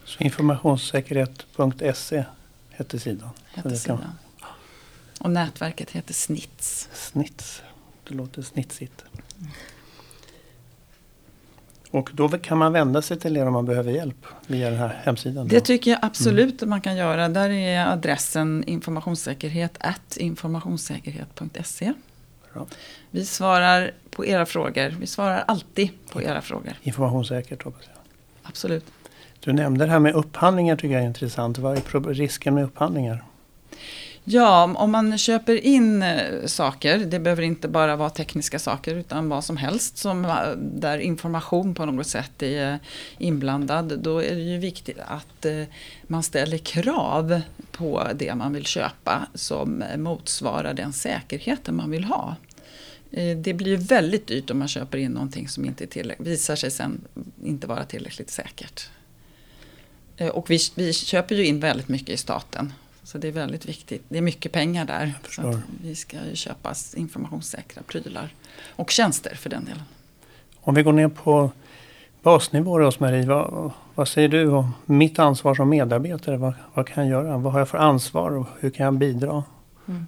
Så 0.05 0.23
informationssäkerhet.se 0.23 2.25
heter 2.69 2.97
sidan? 2.97 3.29
Heter 3.53 3.75
sidan. 3.75 4.03
Och 5.19 5.31
nätverket 5.31 5.91
heter 5.91 6.13
SNITS. 6.13 6.89
SNITS, 6.93 7.61
det 8.07 8.13
låter 8.13 8.41
snitsigt. 8.41 9.03
Och 11.93 12.09
då 12.13 12.29
kan 12.29 12.57
man 12.57 12.73
vända 12.73 13.01
sig 13.01 13.19
till 13.19 13.37
er 13.37 13.45
om 13.45 13.53
man 13.53 13.65
behöver 13.65 13.91
hjälp 13.91 14.25
via 14.47 14.69
den 14.69 14.79
här 14.79 15.01
hemsidan? 15.03 15.47
Det 15.47 15.59
tycker 15.59 15.91
jag 15.91 15.99
absolut 16.01 16.61
mm. 16.61 16.69
man 16.69 16.81
kan 16.81 16.95
göra. 16.95 17.29
Där 17.29 17.49
är 17.49 17.85
adressen 17.85 18.63
informationssäkerhet 18.67 19.77
informationssäkerhet.se. 20.17 21.93
Vi 23.11 23.25
svarar 23.25 23.91
på 24.09 24.25
era 24.25 24.45
frågor. 24.45 24.95
Vi 24.99 25.07
svarar 25.07 25.43
alltid 25.47 25.89
på 26.11 26.21
era 26.21 26.41
frågor. 26.41 26.73
Informationssäkert 26.81 27.63
hoppas 27.63 27.83
jag 27.85 27.97
absolut. 28.43 28.85
Du 29.39 29.53
nämnde 29.53 29.85
det 29.85 29.91
här 29.91 29.99
med 29.99 30.15
upphandlingar 30.15 30.75
tycker 30.75 30.93
jag 30.93 31.01
är 31.01 31.07
intressant. 31.07 31.57
Vad 31.57 31.77
är 31.77 32.13
risken 32.13 32.53
med 32.53 32.63
upphandlingar? 32.63 33.23
Ja, 34.25 34.75
om 34.77 34.91
man 34.91 35.17
köper 35.17 35.55
in 35.65 36.01
eh, 36.03 36.45
saker, 36.45 36.99
det 36.99 37.19
behöver 37.19 37.43
inte 37.43 37.67
bara 37.67 37.95
vara 37.95 38.09
tekniska 38.09 38.59
saker 38.59 38.95
utan 38.95 39.29
vad 39.29 39.43
som 39.43 39.57
helst 39.57 39.97
som, 39.97 40.25
eh, 40.25 40.51
där 40.57 40.97
information 40.97 41.75
på 41.75 41.85
något 41.85 42.07
sätt 42.07 42.43
är 42.43 42.71
eh, 42.71 42.77
inblandad. 43.17 43.99
Då 43.99 44.23
är 44.23 44.35
det 44.35 44.41
ju 44.41 44.57
viktigt 44.57 44.97
att 44.99 45.45
man 46.07 46.23
ställer 46.23 46.57
krav 46.57 47.41
på 47.71 48.07
det 48.15 48.35
man 48.35 48.53
vill 48.53 48.65
köpa 48.65 49.27
som 49.33 49.83
motsvarar 49.97 50.73
den 50.73 50.93
säkerheten 50.93 51.75
man 51.75 51.91
vill 51.91 52.03
ha. 52.03 52.35
Det 53.37 53.53
blir 53.53 53.77
väldigt 53.77 54.27
dyrt 54.27 54.49
om 54.49 54.59
man 54.59 54.67
köper 54.67 54.97
in 54.97 55.11
någonting 55.11 55.47
som 55.47 55.65
inte 55.65 56.15
visar 56.17 56.55
sig 56.55 56.71
sen 56.71 57.01
inte 57.43 57.67
vara 57.67 57.85
tillräckligt 57.85 58.29
säkert. 58.29 58.89
Och 60.33 60.49
vi, 60.49 60.59
vi, 60.75 60.93
köper 60.93 61.35
ju 61.35 61.45
in 61.45 61.59
väldigt 61.59 61.87
mycket 61.87 62.09
i 62.09 62.17
staten. 62.17 62.73
Så 63.03 63.17
det 63.17 63.27
är 63.27 63.31
väldigt 63.31 63.65
viktigt. 63.65 64.03
Det 64.09 64.17
är 64.17 64.21
mycket 64.21 64.51
pengar 64.51 64.85
där. 64.85 65.13
Så 65.29 65.59
vi 65.81 65.95
ska 65.95 66.17
ju 66.29 66.35
köpa 66.35 66.73
informationssäkra 66.95 67.83
prylar 67.83 68.33
och 68.75 68.91
tjänster 68.91 69.35
för 69.35 69.49
den 69.49 69.65
delen. 69.65 69.83
Om 70.61 70.75
vi 70.75 70.83
går 70.83 70.93
ner 70.93 71.07
på 71.07 71.51
basnivå 72.21 72.79
Rosmarie, 72.79 73.25
vad, 73.25 73.71
vad 73.95 74.07
säger 74.07 74.29
du 74.29 74.47
om 74.47 74.73
mitt 74.85 75.19
ansvar 75.19 75.55
som 75.55 75.69
medarbetare? 75.69 76.37
Vad, 76.37 76.53
vad, 76.73 76.87
kan 76.87 77.07
jag 77.07 77.23
göra? 77.23 77.37
Vad 77.37 77.53
har 77.53 77.59
jag 77.59 77.69
för 77.69 77.77
ansvar 77.77 78.31
och 78.31 78.47
hur 78.59 78.69
kan 78.69 78.83
jag 78.83 78.93
bidra? 78.93 79.43
Mm. 79.87 80.07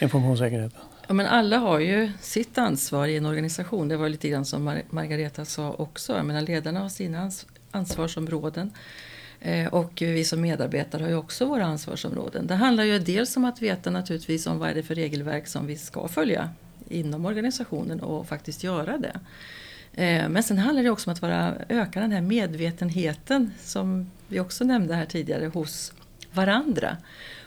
Informationssäkerheten. 0.00 0.80
Ja, 1.06 1.14
men 1.14 1.26
alla 1.26 1.58
har 1.58 1.78
ju 1.78 2.12
sitt 2.20 2.58
ansvar 2.58 3.06
i 3.06 3.16
en 3.16 3.26
organisation. 3.26 3.88
Det 3.88 3.96
var 3.96 4.08
lite 4.08 4.28
grann 4.28 4.44
som 4.44 4.64
Mar 4.64 4.82
Margareta 4.90 5.44
sa 5.44 5.70
också. 5.78 6.16
Jag 6.16 6.26
menar, 6.26 6.40
ledarna 6.40 6.80
har 6.80 6.88
sina 6.88 7.20
ans 7.20 7.46
ansvarsområden. 7.70 8.70
Eh, 9.44 9.66
och 9.66 9.92
vi 9.96 10.24
som 10.24 10.40
medarbetare 10.40 11.02
har 11.02 11.10
ju 11.10 11.16
också 11.16 11.46
våra 11.46 11.64
ansvarsområden. 11.64 12.46
Det 12.46 12.54
handlar 12.54 12.84
ju 12.84 12.98
dels 12.98 13.36
om 13.36 13.44
att 13.44 13.62
veta 13.62 13.90
naturligtvis 13.90 14.46
om 14.46 14.58
vad 14.58 14.70
är 14.70 14.74
det 14.74 14.82
för 14.82 14.94
regelverk 14.94 15.46
som 15.46 15.66
vi 15.66 15.76
ska 15.76 16.08
följa 16.08 16.50
inom 16.88 17.26
organisationen 17.26 18.00
och 18.00 18.28
faktiskt 18.28 18.64
göra 18.64 18.98
det. 18.98 19.20
Eh, 20.02 20.28
men 20.28 20.42
sen 20.42 20.58
handlar 20.58 20.82
det 20.82 20.90
också 20.90 21.10
om 21.10 21.14
att 21.14 21.22
vara, 21.22 21.54
öka 21.68 22.00
den 22.00 22.12
här 22.12 22.20
medvetenheten 22.20 23.52
som 23.60 24.10
vi 24.28 24.40
också 24.40 24.64
nämnde 24.64 24.94
här 24.94 25.06
tidigare 25.06 25.46
hos 25.46 25.92
varandra. 26.32 26.96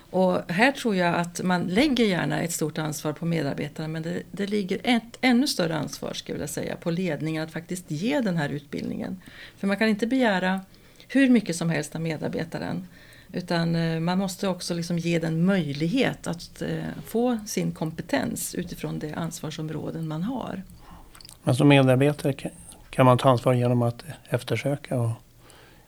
Och 0.09 0.51
här 0.51 0.71
tror 0.71 0.95
jag 0.95 1.15
att 1.15 1.43
man 1.43 1.63
lägger 1.63 2.05
gärna 2.05 2.41
ett 2.41 2.51
stort 2.51 2.77
ansvar 2.77 3.13
på 3.13 3.25
medarbetarna 3.25 3.87
men 3.87 4.01
det, 4.01 4.21
det 4.31 4.47
ligger 4.47 4.79
ett 4.83 5.17
ännu 5.21 5.47
större 5.47 5.75
ansvar 5.75 6.13
skulle 6.13 6.39
jag 6.39 6.49
säga 6.49 6.75
på 6.75 6.91
ledningen 6.91 7.43
att 7.43 7.51
faktiskt 7.51 7.91
ge 7.91 8.21
den 8.21 8.37
här 8.37 8.49
utbildningen. 8.49 9.21
För 9.57 9.67
man 9.67 9.77
kan 9.77 9.89
inte 9.89 10.07
begära 10.07 10.61
hur 11.07 11.29
mycket 11.29 11.55
som 11.55 11.69
helst 11.69 11.95
av 11.95 12.01
medarbetaren 12.01 12.87
utan 13.33 13.75
eh, 13.75 13.99
man 13.99 14.17
måste 14.17 14.47
också 14.47 14.73
liksom 14.73 14.97
ge 14.97 15.19
den 15.19 15.45
möjlighet 15.45 16.27
att 16.27 16.61
eh, 16.61 16.69
få 17.05 17.39
sin 17.45 17.71
kompetens 17.71 18.55
utifrån 18.55 18.99
det 18.99 19.13
ansvarsområden 19.13 20.07
man 20.07 20.23
har. 20.23 20.63
Men 21.43 21.55
som 21.55 21.67
medarbetare 21.67 22.33
kan 22.89 23.05
man 23.05 23.17
ta 23.17 23.29
ansvar 23.29 23.53
genom 23.53 23.81
att 23.81 24.03
eftersöka 24.29 24.99
och 24.99 25.11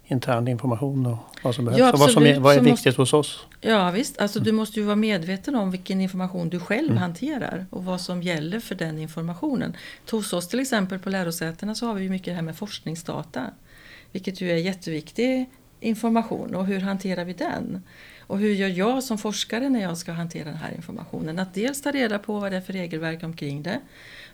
intern 0.08 0.48
information 0.48 1.06
och 1.06 1.18
vad 1.44 1.56
som 1.56 1.66
behövs. 1.66 1.80
Ja, 1.80 1.94
och 1.94 2.00
vad, 2.00 2.12
som 2.12 2.26
är, 2.26 2.40
vad 2.40 2.56
är 2.56 2.60
viktigt 2.60 2.98
måste, 2.98 3.02
hos 3.02 3.14
oss. 3.14 3.46
Ja 3.62 3.92
visst, 3.92 4.22
alltså 4.22 4.40
du 4.40 4.52
måste 4.52 4.80
ju 4.80 4.86
vara 4.86 4.96
medveten 4.96 5.56
om 5.56 5.72
vilken 5.72 6.02
information 6.02 6.50
du 6.50 6.60
själv 6.60 6.88
mm. 6.92 6.98
hanterar 6.98 7.66
och 7.70 7.86
vad 7.86 8.02
som 8.02 8.24
gäller 8.24 8.60
för 8.60 8.76
den 8.76 9.00
informationen. 9.00 9.76
Hos 10.12 10.34
oss 10.34 10.48
till 10.48 10.60
exempel 10.60 11.00
på 11.00 11.10
lärosätena 11.10 11.76
så 11.76 11.86
har 11.86 11.94
vi 11.94 12.10
mycket 12.10 12.26
det 12.26 12.36
här 12.36 12.42
med 12.42 12.58
forskningsdata. 12.58 13.46
Vilket 14.12 14.42
ju 14.42 14.52
är 14.52 14.56
jätteviktig 14.56 15.50
information 15.80 16.56
och 16.56 16.66
hur 16.66 16.80
hanterar 16.80 17.26
vi 17.26 17.34
den? 17.34 17.84
Och 18.20 18.40
hur 18.40 18.54
gör 18.54 18.68
jag 18.68 19.04
som 19.04 19.18
forskare 19.18 19.70
när 19.70 19.82
jag 19.82 19.98
ska 19.98 20.12
hantera 20.12 20.46
den 20.46 20.58
här 20.58 20.74
informationen? 20.76 21.40
Att 21.40 21.54
dels 21.54 21.82
ta 21.82 21.92
reda 21.92 22.20
på 22.20 22.40
vad 22.40 22.52
det 22.52 22.58
är 22.58 22.62
för 22.62 22.74
regelverk 22.74 23.24
omkring 23.24 23.64
det 23.64 23.82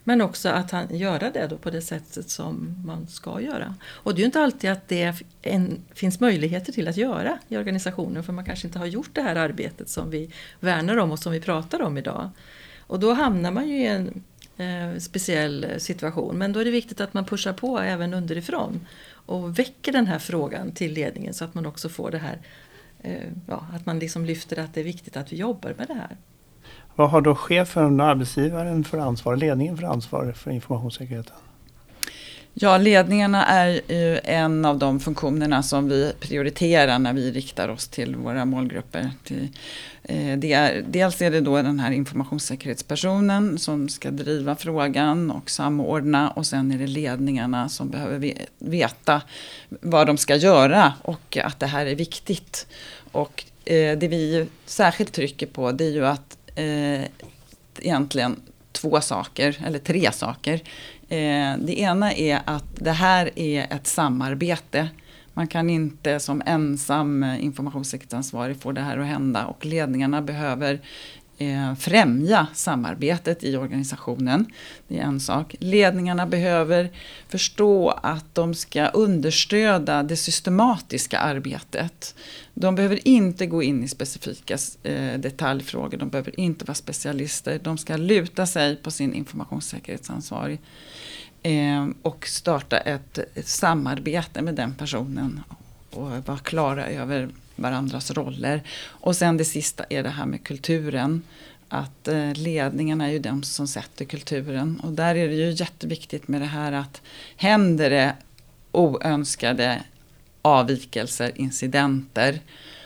men 0.03 0.21
också 0.21 0.49
att 0.49 0.71
han, 0.71 0.97
göra 0.97 1.29
det 1.29 1.47
då 1.47 1.57
på 1.57 1.69
det 1.69 1.81
sättet 1.81 2.29
som 2.29 2.83
man 2.85 3.07
ska 3.07 3.41
göra. 3.41 3.75
Och 3.89 4.13
det 4.13 4.19
är 4.19 4.19
ju 4.19 4.25
inte 4.25 4.41
alltid 4.41 4.69
att 4.69 4.87
det 4.87 5.13
en, 5.41 5.81
finns 5.93 6.19
möjligheter 6.19 6.73
till 6.73 6.87
att 6.87 6.97
göra 6.97 7.39
i 7.47 7.57
organisationen 7.57 8.23
för 8.23 8.33
man 8.33 8.45
kanske 8.45 8.67
inte 8.67 8.79
har 8.79 8.85
gjort 8.85 9.09
det 9.13 9.21
här 9.21 9.35
arbetet 9.35 9.89
som 9.89 10.09
vi 10.09 10.29
värnar 10.59 10.97
om 10.97 11.11
och 11.11 11.19
som 11.19 11.31
vi 11.31 11.41
pratar 11.41 11.81
om 11.81 11.97
idag. 11.97 12.29
Och 12.79 12.99
då 12.99 13.13
hamnar 13.13 13.51
man 13.51 13.69
ju 13.69 13.77
i 13.77 13.87
en 13.87 14.23
eh, 14.57 14.97
speciell 14.99 15.65
situation. 15.77 16.37
Men 16.37 16.53
då 16.53 16.59
är 16.59 16.65
det 16.65 16.71
viktigt 16.71 17.01
att 17.01 17.13
man 17.13 17.25
pushar 17.25 17.53
på 17.53 17.79
även 17.79 18.13
underifrån 18.13 18.87
och 19.25 19.59
väcker 19.59 19.91
den 19.91 20.07
här 20.07 20.19
frågan 20.19 20.71
till 20.71 20.93
ledningen 20.93 21.33
så 21.33 21.45
att 21.45 21.53
man 21.53 21.65
också 21.65 21.89
får 21.89 22.11
det 22.11 22.17
här 22.17 22.37
eh, 23.01 23.29
ja, 23.47 23.67
att 23.73 23.85
man 23.85 23.99
liksom 23.99 24.25
lyfter 24.25 24.59
att 24.59 24.73
det 24.73 24.79
är 24.79 24.83
viktigt 24.85 25.17
att 25.17 25.33
vi 25.33 25.37
jobbar 25.37 25.73
med 25.77 25.87
det 25.87 25.93
här. 25.93 26.17
Vad 26.95 27.09
har 27.09 27.21
då 27.21 27.35
chefen 27.35 27.99
och 27.99 28.05
arbetsgivaren 28.05 28.83
för 28.83 28.97
ansvar, 28.97 29.35
ledningen 29.35 29.77
för 29.77 29.83
ansvar 29.83 30.31
för 30.31 30.51
informationssäkerheten? 30.51 31.35
Ja, 32.55 32.77
ledningarna 32.77 33.45
är 33.45 33.81
ju 33.87 34.19
en 34.23 34.65
av 34.65 34.77
de 34.77 34.99
funktionerna 34.99 35.63
som 35.63 35.89
vi 35.89 36.13
prioriterar 36.19 36.99
när 36.99 37.13
vi 37.13 37.31
riktar 37.31 37.69
oss 37.69 37.87
till 37.87 38.15
våra 38.15 38.45
målgrupper. 38.45 39.11
Eh, 40.03 40.37
det 40.37 40.53
är, 40.53 40.83
dels 40.87 41.21
är 41.21 41.31
det 41.31 41.41
då 41.41 41.55
den 41.55 41.79
här 41.79 41.91
informationssäkerhetspersonen 41.91 43.57
som 43.57 43.89
ska 43.89 44.11
driva 44.11 44.55
frågan 44.55 45.31
och 45.31 45.49
samordna 45.49 46.29
och 46.29 46.45
sen 46.45 46.71
är 46.71 46.77
det 46.77 46.87
ledningarna 46.87 47.69
som 47.69 47.89
behöver 47.89 48.33
veta 48.59 49.21
vad 49.69 50.07
de 50.07 50.17
ska 50.17 50.35
göra 50.35 50.93
och 51.01 51.37
att 51.37 51.59
det 51.59 51.67
här 51.67 51.85
är 51.85 51.95
viktigt. 51.95 52.67
Och 53.11 53.43
eh, 53.65 53.97
det 53.97 54.07
vi 54.07 54.47
särskilt 54.65 55.13
trycker 55.13 55.47
på 55.47 55.71
det 55.71 55.85
är 55.85 55.91
ju 55.91 56.05
att 56.05 56.37
eh, 56.55 57.01
egentligen 57.79 58.41
två 58.71 59.01
saker, 59.01 59.57
eller 59.65 59.79
tre 59.79 60.11
saker. 60.11 60.61
Eh, 61.13 61.57
det 61.57 61.79
ena 61.79 62.13
är 62.13 62.41
att 62.45 62.65
det 62.75 62.91
här 62.91 63.39
är 63.39 63.73
ett 63.73 63.87
samarbete. 63.87 64.89
Man 65.33 65.47
kan 65.47 65.69
inte 65.69 66.19
som 66.19 66.41
ensam 66.45 67.23
eh, 67.23 67.43
informationssäkerhetsansvarig 67.43 68.61
få 68.61 68.71
det 68.71 68.81
här 68.81 68.97
att 68.97 69.07
hända 69.07 69.45
och 69.45 69.65
ledningarna 69.65 70.21
behöver 70.21 70.79
eh, 71.37 71.75
främja 71.75 72.47
samarbetet 72.53 73.43
i 73.43 73.57
organisationen. 73.57 74.45
Det 74.87 74.99
är 74.99 75.03
en 75.03 75.19
sak. 75.19 75.55
Ledningarna 75.59 76.27
behöver 76.27 76.89
förstå 77.27 77.89
att 77.89 78.35
de 78.35 78.53
ska 78.55 78.87
understöda 78.87 80.03
det 80.03 80.15
systematiska 80.15 81.19
arbetet. 81.19 82.15
De 82.53 82.75
behöver 82.75 83.07
inte 83.07 83.45
gå 83.45 83.63
in 83.63 83.83
i 83.83 83.87
specifika 83.87 84.57
eh, 84.83 85.19
detaljfrågor, 85.19 85.97
de 85.97 86.09
behöver 86.09 86.39
inte 86.39 86.65
vara 86.65 86.75
specialister. 86.75 87.59
De 87.63 87.77
ska 87.77 87.97
luta 87.97 88.45
sig 88.45 88.75
på 88.75 88.91
sin 88.91 89.13
informationssäkerhetsansvarig 89.13 90.59
eh, 91.43 91.87
och 92.01 92.27
starta 92.27 92.77
ett, 92.77 93.17
ett 93.17 93.47
samarbete 93.47 94.41
med 94.41 94.55
den 94.55 94.73
personen 94.73 95.43
och 95.89 96.27
vara 96.27 96.37
klara 96.37 96.87
över 96.87 97.29
varandras 97.55 98.11
roller. 98.11 98.63
Och 98.85 99.15
sen 99.15 99.37
det 99.37 99.45
sista 99.45 99.85
är 99.89 100.03
det 100.03 100.09
här 100.09 100.25
med 100.25 100.43
kulturen. 100.43 101.21
Att 101.67 102.07
eh, 102.07 102.33
ledningen 102.33 103.01
är 103.01 103.09
ju 103.09 103.19
de 103.19 103.43
som 103.43 103.67
sätter 103.67 104.05
kulturen. 104.05 104.79
Och 104.83 104.91
där 104.91 105.15
är 105.15 105.27
det 105.27 105.35
ju 105.35 105.51
jätteviktigt 105.51 106.27
med 106.27 106.41
det 106.41 106.47
här 106.47 106.71
att 106.71 107.01
händer 107.35 107.89
det 107.89 108.15
oönskade 108.71 109.83
avvikelser, 110.41 111.31
incidenter, 111.35 112.39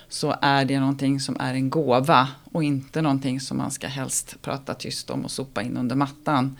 så 0.09 0.35
är 0.41 0.65
det 0.65 0.79
någonting 0.79 1.19
som 1.19 1.37
är 1.39 1.53
en 1.53 1.69
gåva 1.69 2.27
och 2.51 2.63
inte 2.63 3.01
någonting 3.01 3.39
som 3.39 3.57
man 3.57 3.71
ska 3.71 3.87
helst 3.87 4.35
prata 4.41 4.73
tyst 4.73 5.09
om 5.09 5.25
och 5.25 5.31
sopa 5.31 5.61
in 5.61 5.77
under 5.77 5.95
mattan. 5.95 6.57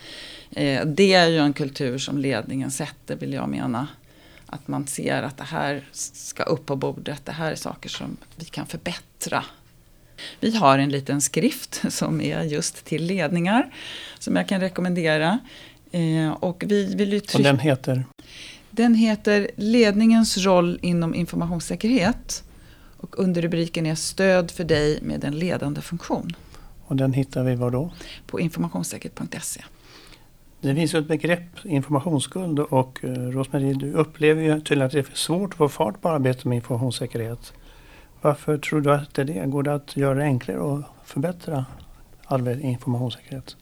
Eh, 0.51 0.85
det 0.85 1.13
är 1.13 1.27
ju 1.27 1.37
en 1.37 1.53
kultur 1.53 1.97
som 1.97 2.17
ledningen 2.17 2.71
sätter 2.71 3.15
vill 3.15 3.33
jag 3.33 3.49
mena. 3.49 3.87
Att 4.47 4.67
man 4.67 4.87
ser 4.87 5.23
att 5.23 5.37
det 5.37 5.43
här 5.43 5.83
ska 5.91 6.43
upp 6.43 6.65
på 6.65 6.75
bordet, 6.75 7.25
det 7.25 7.31
här 7.31 7.51
är 7.51 7.55
saker 7.55 7.89
som 7.89 8.17
vi 8.35 8.45
kan 8.45 8.65
förbättra. 8.65 9.43
Vi 10.39 10.55
har 10.55 10.79
en 10.79 10.89
liten 10.89 11.21
skrift 11.21 11.83
som 11.89 12.21
är 12.21 12.43
just 12.43 12.85
till 12.85 13.05
ledningar 13.05 13.73
som 14.19 14.35
jag 14.35 14.47
kan 14.47 14.61
rekommendera. 14.61 15.39
Eh, 15.91 16.31
och 16.31 16.63
vi 16.67 16.95
vill 16.95 17.21
och 17.33 17.43
den 17.43 17.59
heter? 17.59 18.05
Den 18.69 18.95
heter 18.95 19.51
Ledningens 19.55 20.37
roll 20.37 20.79
inom 20.81 21.15
informationssäkerhet. 21.15 22.43
Och 22.97 23.19
underrubriken 23.19 23.85
är 23.85 23.95
Stöd 23.95 24.51
för 24.51 24.63
dig 24.63 24.99
med 25.01 25.23
en 25.23 25.39
ledande 25.39 25.81
funktion. 25.81 26.35
Och 26.85 26.95
den 26.95 27.13
hittar 27.13 27.43
vi 27.43 27.55
var 27.55 27.71
då? 27.71 27.91
På 28.27 28.39
informationssäkerhet.se. 28.39 29.63
Det 30.67 30.75
finns 30.75 30.93
ju 30.93 30.99
ett 30.99 31.07
begrepp, 31.07 31.65
informationsskuld 31.65 32.59
och 32.59 32.99
eh, 33.03 33.09
Rosmarie, 33.09 33.73
du 33.73 33.93
upplever 33.93 34.41
ju 34.41 34.61
tydligen 34.61 34.85
att 34.85 34.91
det 34.91 34.99
är 34.99 35.15
svårt 35.15 35.53
att 35.53 35.57
få 35.57 35.69
fart 35.69 36.01
på 36.01 36.09
arbetet 36.09 36.45
med 36.45 36.55
informationssäkerhet. 36.55 37.53
Varför 38.21 38.57
tror 38.57 38.81
du 38.81 38.91
att 38.91 39.13
det 39.13 39.21
är 39.21 39.25
det? 39.25 39.45
Går 39.45 39.63
det 39.63 39.73
att 39.73 39.97
göra 39.97 40.13
det 40.13 40.23
enklare 40.23 40.59
och 40.59 40.81
förbättra 41.05 41.65
arbetet 42.25 42.63
med 42.63 42.71
informationssäkerhet? 42.71 43.55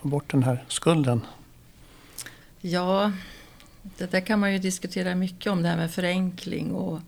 Få 0.00 0.08
bort 0.08 0.30
den 0.30 0.42
här 0.42 0.64
skulden? 0.68 1.20
Ja, 2.60 3.12
det 3.82 4.10
där 4.10 4.20
kan 4.20 4.40
man 4.40 4.52
ju 4.52 4.58
diskutera 4.58 5.14
mycket 5.14 5.52
om 5.52 5.62
det 5.62 5.68
här 5.68 5.76
med 5.76 5.90
förenkling 5.90 6.72
och 6.72 7.00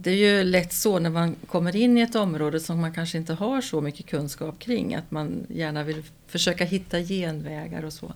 det 0.00 0.10
är 0.10 0.16
ju 0.16 0.44
lätt 0.44 0.72
så 0.72 0.98
när 0.98 1.10
man 1.10 1.36
kommer 1.46 1.76
in 1.76 1.98
i 1.98 2.00
ett 2.00 2.14
område 2.14 2.60
som 2.60 2.80
man 2.80 2.92
kanske 2.92 3.18
inte 3.18 3.34
har 3.34 3.60
så 3.60 3.80
mycket 3.80 4.06
kunskap 4.06 4.58
kring 4.58 4.94
att 4.94 5.10
man 5.10 5.46
gärna 5.48 5.82
vill 5.84 6.02
försöka 6.26 6.64
hitta 6.64 7.00
genvägar 7.00 7.82
och 7.82 7.92
så. 7.92 8.12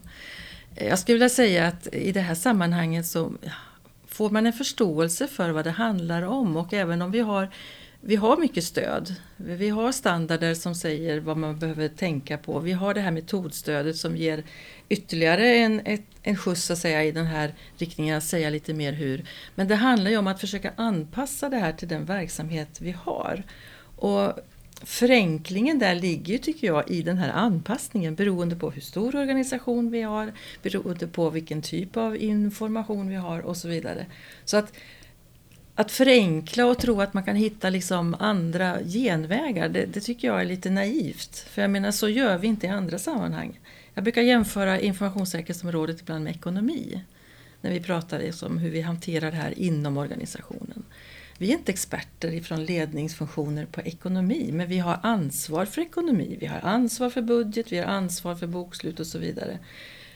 Eh, 0.74 0.88
jag 0.88 0.98
skulle 0.98 1.14
vilja 1.14 1.28
säga 1.28 1.66
att 1.66 1.94
i 1.94 2.12
det 2.12 2.20
här 2.20 2.34
sammanhanget 2.34 3.06
så 3.06 3.32
får 4.06 4.30
man 4.30 4.46
en 4.46 4.52
förståelse 4.52 5.26
för 5.26 5.50
vad 5.50 5.64
det 5.64 5.70
handlar 5.70 6.22
om 6.22 6.56
och 6.56 6.72
även 6.72 7.02
om 7.02 7.10
vi 7.10 7.20
har 7.20 7.50
vi 8.04 8.16
har 8.16 8.37
mycket 8.37 8.64
stöd. 8.64 9.14
Vi 9.37 9.68
har 9.68 9.92
standarder 9.92 10.54
som 10.54 10.75
säger 10.75 11.21
vad 11.21 11.37
man 11.37 11.59
behöver 11.59 11.88
tänka 11.88 12.38
på. 12.38 12.59
Vi 12.59 12.73
har 12.73 12.94
det 12.94 13.00
här 13.00 13.11
metodstödet 13.11 13.97
som 13.97 14.16
ger 14.16 14.44
ytterligare 14.88 15.47
en, 15.56 15.80
ett, 15.85 16.02
en 16.23 16.37
skjuts 16.37 16.71
att 16.71 16.78
säga, 16.78 17.04
i 17.04 17.12
den 17.12 17.26
här 17.26 17.54
riktningen, 17.78 18.18
att 18.18 18.25
säga 18.25 18.50
lite 18.50 18.75
mer 18.75 18.92
hur. 18.92 19.25
Men 19.54 19.68
det 19.68 19.75
handlar 19.75 20.11
ju 20.11 20.16
om 20.16 20.26
att 20.26 20.40
försöka 20.40 20.73
anpassa 20.76 21.49
det 21.49 21.56
här 21.56 21.73
till 21.73 21.88
den 21.88 22.04
verksamhet 22.04 22.80
vi 22.80 22.90
har. 22.90 23.42
Och 23.97 24.32
förenklingen 24.85 25.78
där 25.78 25.94
ligger 25.94 26.32
ju, 26.32 26.38
tycker 26.38 26.66
jag 26.66 26.90
i 26.90 27.02
den 27.02 27.18
här 27.18 27.30
anpassningen 27.30 28.14
beroende 28.14 28.56
på 28.56 28.71
hur 28.71 28.80
stor 28.80 29.16
organisation 29.16 29.90
vi 29.90 30.02
har, 30.02 30.32
beroende 30.62 31.06
på 31.06 31.30
vilken 31.30 31.62
typ 31.62 31.97
av 31.97 32.16
information 32.16 33.09
vi 33.09 33.14
har 33.16 33.40
och 33.40 33.56
så 33.56 33.68
vidare. 33.68 34.06
Så 34.44 34.56
att, 34.56 34.73
att 35.75 35.93
förenkla 35.93 36.67
och 36.67 36.79
tro 36.79 37.00
att 37.00 37.14
man 37.14 37.25
kan 37.25 37.37
hitta 37.37 37.71
liksom 37.71 38.17
andra 38.19 38.79
genvägar, 38.85 39.69
det, 39.69 39.87
det 39.87 40.00
tycker 40.00 40.29
jag 40.29 40.41
är 40.41 40.45
lite 40.45 40.71
naivt. 40.71 41.38
För 41.38 41.62
jag 41.62 41.71
menar, 41.71 41.91
så 41.91 42.09
gör 42.09 42.38
vi 42.38 42.47
inte 42.47 42.67
i 42.67 42.71
andra 42.71 42.99
sammanhang. 42.99 43.61
Jag 43.95 44.05
brukar 44.05 44.23
jämföra 44.23 44.81
informationssäkerhetsområdet 44.81 46.00
ibland 46.00 46.25
med 46.25 46.35
ekonomi. 46.37 47.02
När 47.61 47.71
vi 47.71 47.81
pratar 47.81 48.45
om 48.45 48.59
hur 48.59 48.71
vi 48.71 48.81
hanterar 48.81 49.31
det 49.31 49.37
här 49.37 49.59
inom 49.59 49.97
organisationen. 49.97 50.85
Vi 51.38 51.49
är 51.49 51.52
inte 51.59 51.73
experter 51.73 52.33
ifrån 52.33 52.64
ledningsfunktioner 52.64 53.67
på 53.67 53.81
ekonomi, 53.81 54.50
men 54.52 54.69
vi 54.69 54.79
har 54.79 55.00
ansvar 55.02 55.64
för 55.64 55.83
ekonomi, 55.83 56.37
vi 56.41 56.47
har 56.47 56.61
ansvar 56.61 57.11
för 57.11 57.23
budget, 57.23 57.73
vi 57.73 57.79
har 57.79 57.87
ansvar 57.87 58.35
för 58.35 58.47
bokslut 58.47 59.00
och 59.00 59.07
så 59.07 59.19
vidare. 59.19 59.59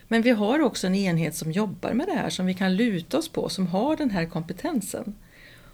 Men 0.09 0.23
vi 0.23 0.31
har 0.31 0.61
också 0.61 0.87
en 0.87 0.95
enhet 0.95 1.35
som 1.35 1.53
jobbar 1.53 1.93
med 1.93 2.07
det 2.07 2.13
här, 2.13 2.31
som 2.31 2.47
vi 2.47 2.55
kan 2.55 2.77
luta 2.77 3.19
oss 3.19 3.29
på, 3.29 3.49
som 3.49 3.67
har 3.67 3.97
den 3.97 4.11
här 4.11 4.27
kompetensen. 4.27 5.15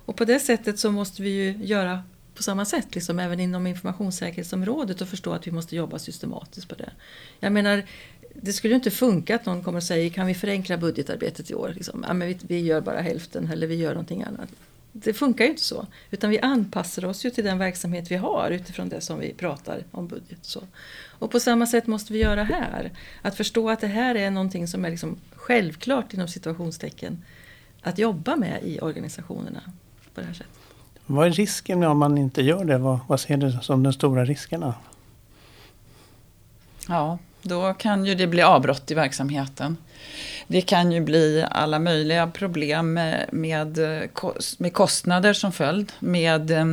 Och 0.05 0.17
på 0.17 0.25
det 0.25 0.41
sättet 0.41 0.79
så 0.79 0.93
måste 0.93 1.23
vi 1.23 1.31
ju 1.31 1.65
göra 1.65 2.03
på 2.35 2.43
samma 2.43 2.65
sätt, 2.65 2.95
liksom 2.95 3.19
även 3.19 3.41
inom 3.41 3.67
informationssäkerhetsområdet 3.67 5.01
och 5.01 5.09
förstå 5.09 5.33
att 5.33 5.47
vi 5.47 5.51
måste 5.51 5.77
jobba 5.77 5.99
systematiskt 5.99 6.69
på 6.69 6.75
det. 6.75 6.91
Jag 7.41 7.53
menar, 7.53 7.83
det 8.35 8.53
skulle 8.53 8.73
ju 8.73 8.77
inte 8.77 8.91
funka 8.91 9.35
att 9.35 9.47
någon 9.47 9.65
kommer 9.65 9.77
och 9.77 9.83
säger 9.83 10.11
kan 10.11 10.27
vi 10.27 10.35
förenkla 10.35 10.77
budgetarbetet 10.77 11.51
i 11.51 11.55
år? 11.55 11.73
Liksom, 11.75 12.05
ja, 12.09 12.15
men 12.15 12.29
vi, 12.29 12.39
vi 12.43 12.61
gör 12.61 12.81
bara 12.81 13.01
hälften 13.01 13.51
eller 13.53 13.67
vi 13.67 13.75
gör 13.75 13.91
någonting 13.91 14.23
annat. 14.23 14.49
Det 14.93 15.13
funkar 15.13 15.45
ju 15.45 15.51
inte 15.51 15.63
så. 15.63 15.87
Utan 16.11 16.31
vi 16.31 16.41
anpassar 16.41 17.05
oss 17.05 17.25
ju 17.25 17.31
till 17.31 17.45
den 17.45 17.59
verksamhet 17.59 18.11
vi 18.11 18.17
har 18.17 18.51
utifrån 18.51 18.89
det 18.89 19.01
som 19.01 19.19
vi 19.19 19.33
pratar 19.33 19.85
om 19.91 20.09
budget. 20.09 20.39
Så. 20.43 20.63
Och 21.07 21.31
på 21.31 21.41
samma 21.41 21.67
sätt 21.67 21.87
måste 21.87 22.13
vi 22.13 22.19
göra 22.19 22.45
här. 22.45 22.91
Att 23.23 23.37
förstå 23.37 23.71
att 23.71 23.81
det 23.81 23.87
här 23.87 24.15
är 24.15 24.31
någonting 24.31 24.69
som 24.69 24.85
är 24.85 24.91
liksom 24.91 25.17
självklart 25.35 26.15
inom 26.15 26.29
situationstecken 26.29 27.25
att 27.83 27.99
jobba 27.99 28.37
med 28.37 28.61
i 28.63 28.81
organisationerna 28.81 29.63
på 30.15 30.21
det 30.21 30.27
här 30.27 30.35
sättet. 30.35 30.53
Vad 31.07 31.27
är 31.27 31.31
risken 31.31 31.85
om 31.85 31.99
man 31.99 32.19
inte 32.19 32.43
gör 32.43 32.65
det? 32.65 32.79
Vad, 32.79 32.99
vad 33.07 33.21
ser 33.21 33.37
du 33.37 33.53
som 33.63 33.83
de 33.83 33.93
stora 33.93 34.25
riskerna? 34.25 34.75
Ja, 36.89 37.19
då 37.43 37.75
kan 37.75 38.07
ju 38.07 38.15
det 38.15 38.27
bli 38.27 38.43
avbrott 38.43 38.91
i 38.91 38.95
verksamheten. 38.95 39.77
Det 40.47 40.61
kan 40.61 40.93
ju 40.93 41.01
bli 41.01 41.47
alla 41.51 41.79
möjliga 41.79 42.27
problem 42.27 42.93
med, 42.93 43.29
med, 43.33 43.79
med 44.59 44.73
kostnader 44.73 45.33
som 45.33 45.53
följd. 45.53 45.93
Med 45.99 46.51
eh, 46.51 46.67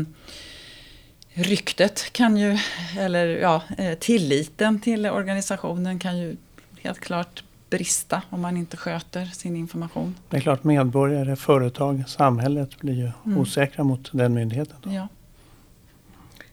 ryktet 1.33 2.13
kan 2.13 2.37
ju, 2.37 2.57
eller 2.99 3.27
ja, 3.27 3.61
eh, 3.77 3.97
tilliten 3.97 4.81
till 4.81 5.05
organisationen 5.05 5.99
kan 5.99 6.17
ju 6.17 6.35
helt 6.81 6.99
klart 6.99 7.43
brista 7.69 8.21
om 8.29 8.41
man 8.41 8.57
inte 8.57 8.77
sköter 8.77 9.25
sin 9.25 9.55
information. 9.55 10.15
Det 10.29 10.37
är 10.37 10.41
klart 10.41 10.63
medborgare, 10.63 11.35
företag, 11.35 12.03
samhället 12.07 12.79
blir 12.79 12.93
ju 12.93 13.11
mm. 13.25 13.37
osäkra 13.37 13.83
mot 13.83 14.09
den 14.11 14.33
myndigheten. 14.33 14.75
Då. 14.81 14.91
Ja. 14.91 15.07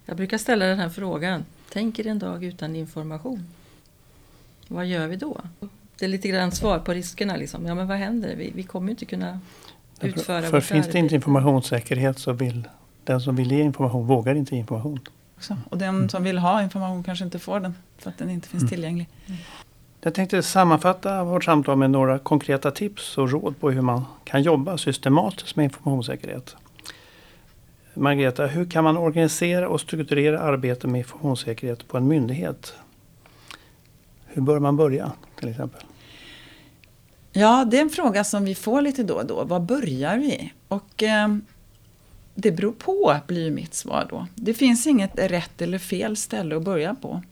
Jag 0.05 0.17
brukar 0.17 0.39
ställa 0.39 0.65
den 0.65 0.79
här 0.79 0.89
frågan. 0.89 1.45
Tänk 1.73 1.99
er 1.99 2.07
en 2.07 2.19
dag 2.19 2.45
utan 2.45 2.77
information. 2.77 3.49
Vad 4.69 4.87
gör 4.87 5.07
vi 5.07 5.17
då? 5.17 5.41
Det 5.99 6.05
är 6.05 6.09
lite 6.09 6.29
grann 6.29 6.53
svar 6.53 6.79
på 6.79 6.93
riskerna. 6.93 7.37
Liksom. 7.37 7.67
Ja, 7.67 7.75
men 7.75 7.89
vad 7.89 7.97
händer? 7.97 8.37
Vi, 8.37 8.53
vi 8.55 8.63
kommer 8.63 8.91
inte 8.91 9.05
kunna 9.05 9.41
utföra 10.01 10.43
För, 10.43 10.51
för 10.51 10.61
finns 10.61 10.89
det 10.89 10.99
inte 10.99 11.15
informationssäkerhet 11.15 12.19
så 12.19 12.33
vill 12.33 12.69
den 13.05 13.21
som 13.21 13.37
vill 13.37 13.53
ge 13.53 13.63
information 13.63 14.07
vågar 14.07 14.35
inte 14.35 14.55
ge 14.55 14.61
information. 14.61 15.01
Och 15.71 15.79
den 15.79 16.09
som 16.09 16.25
vill 16.25 16.39
ha 16.39 16.63
information 16.63 17.05
kanske 17.05 17.25
inte 17.25 17.39
får 17.39 17.61
den 17.61 17.75
för 17.99 18.11
att 18.11 18.19
den 18.19 18.31
inte 18.31 18.49
finns 18.49 18.63
mm. 18.63 18.71
tillgänglig. 18.71 19.09
Mm. 19.27 19.39
Jag 20.07 20.15
tänkte 20.15 20.43
sammanfatta 20.43 21.25
vårt 21.25 21.45
samtal 21.45 21.79
med 21.79 21.91
några 21.91 22.19
konkreta 22.19 22.71
tips 22.71 23.19
och 23.19 23.31
råd 23.31 23.61
på 23.61 23.71
hur 23.71 23.81
man 23.81 24.05
kan 24.25 24.43
jobba 24.43 24.79
systematiskt 24.79 25.57
med 25.57 25.65
informationssäkerhet. 25.65 26.57
Margareta, 27.95 28.47
hur 28.47 28.71
kan 28.71 28.85
man 28.85 28.97
organisera 28.97 29.69
och 29.69 29.81
strukturera 29.81 30.41
arbetet 30.41 30.91
med 30.91 30.99
informationssäkerhet 30.99 31.89
på 31.89 31.97
en 31.97 32.09
myndighet? 32.09 32.75
Hur 34.27 34.43
bör 34.43 34.59
man 34.59 34.77
börja 34.77 35.13
till 35.39 35.49
exempel? 35.49 35.83
Ja, 37.33 37.65
det 37.71 37.77
är 37.77 37.83
en 37.83 37.91
fråga 37.91 38.25
som 38.25 38.45
vi 38.45 38.55
får 38.55 38.83
lite 38.83 39.03
då 39.03 39.15
och 39.15 39.27
då. 39.27 39.45
Var 39.45 39.61
börjar 39.61 40.19
vi? 40.19 40.53
Och 40.69 41.03
eh, 41.03 41.37
det 42.35 42.53
beror 42.53 42.73
på, 42.73 43.17
blir 43.27 43.51
mitt 43.51 43.75
svar 43.75 44.07
då. 44.11 44.27
Det 44.35 44.55
finns 44.55 44.87
inget 44.87 45.19
rätt 45.19 45.63
eller 45.63 45.79
fel 45.79 46.17
ställe 46.17 46.57
att 46.57 46.63
börja 46.63 46.95
på. 46.95 47.23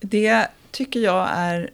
Det 0.00 0.48
tycker 0.72 1.00
jag 1.00 1.28
är 1.32 1.70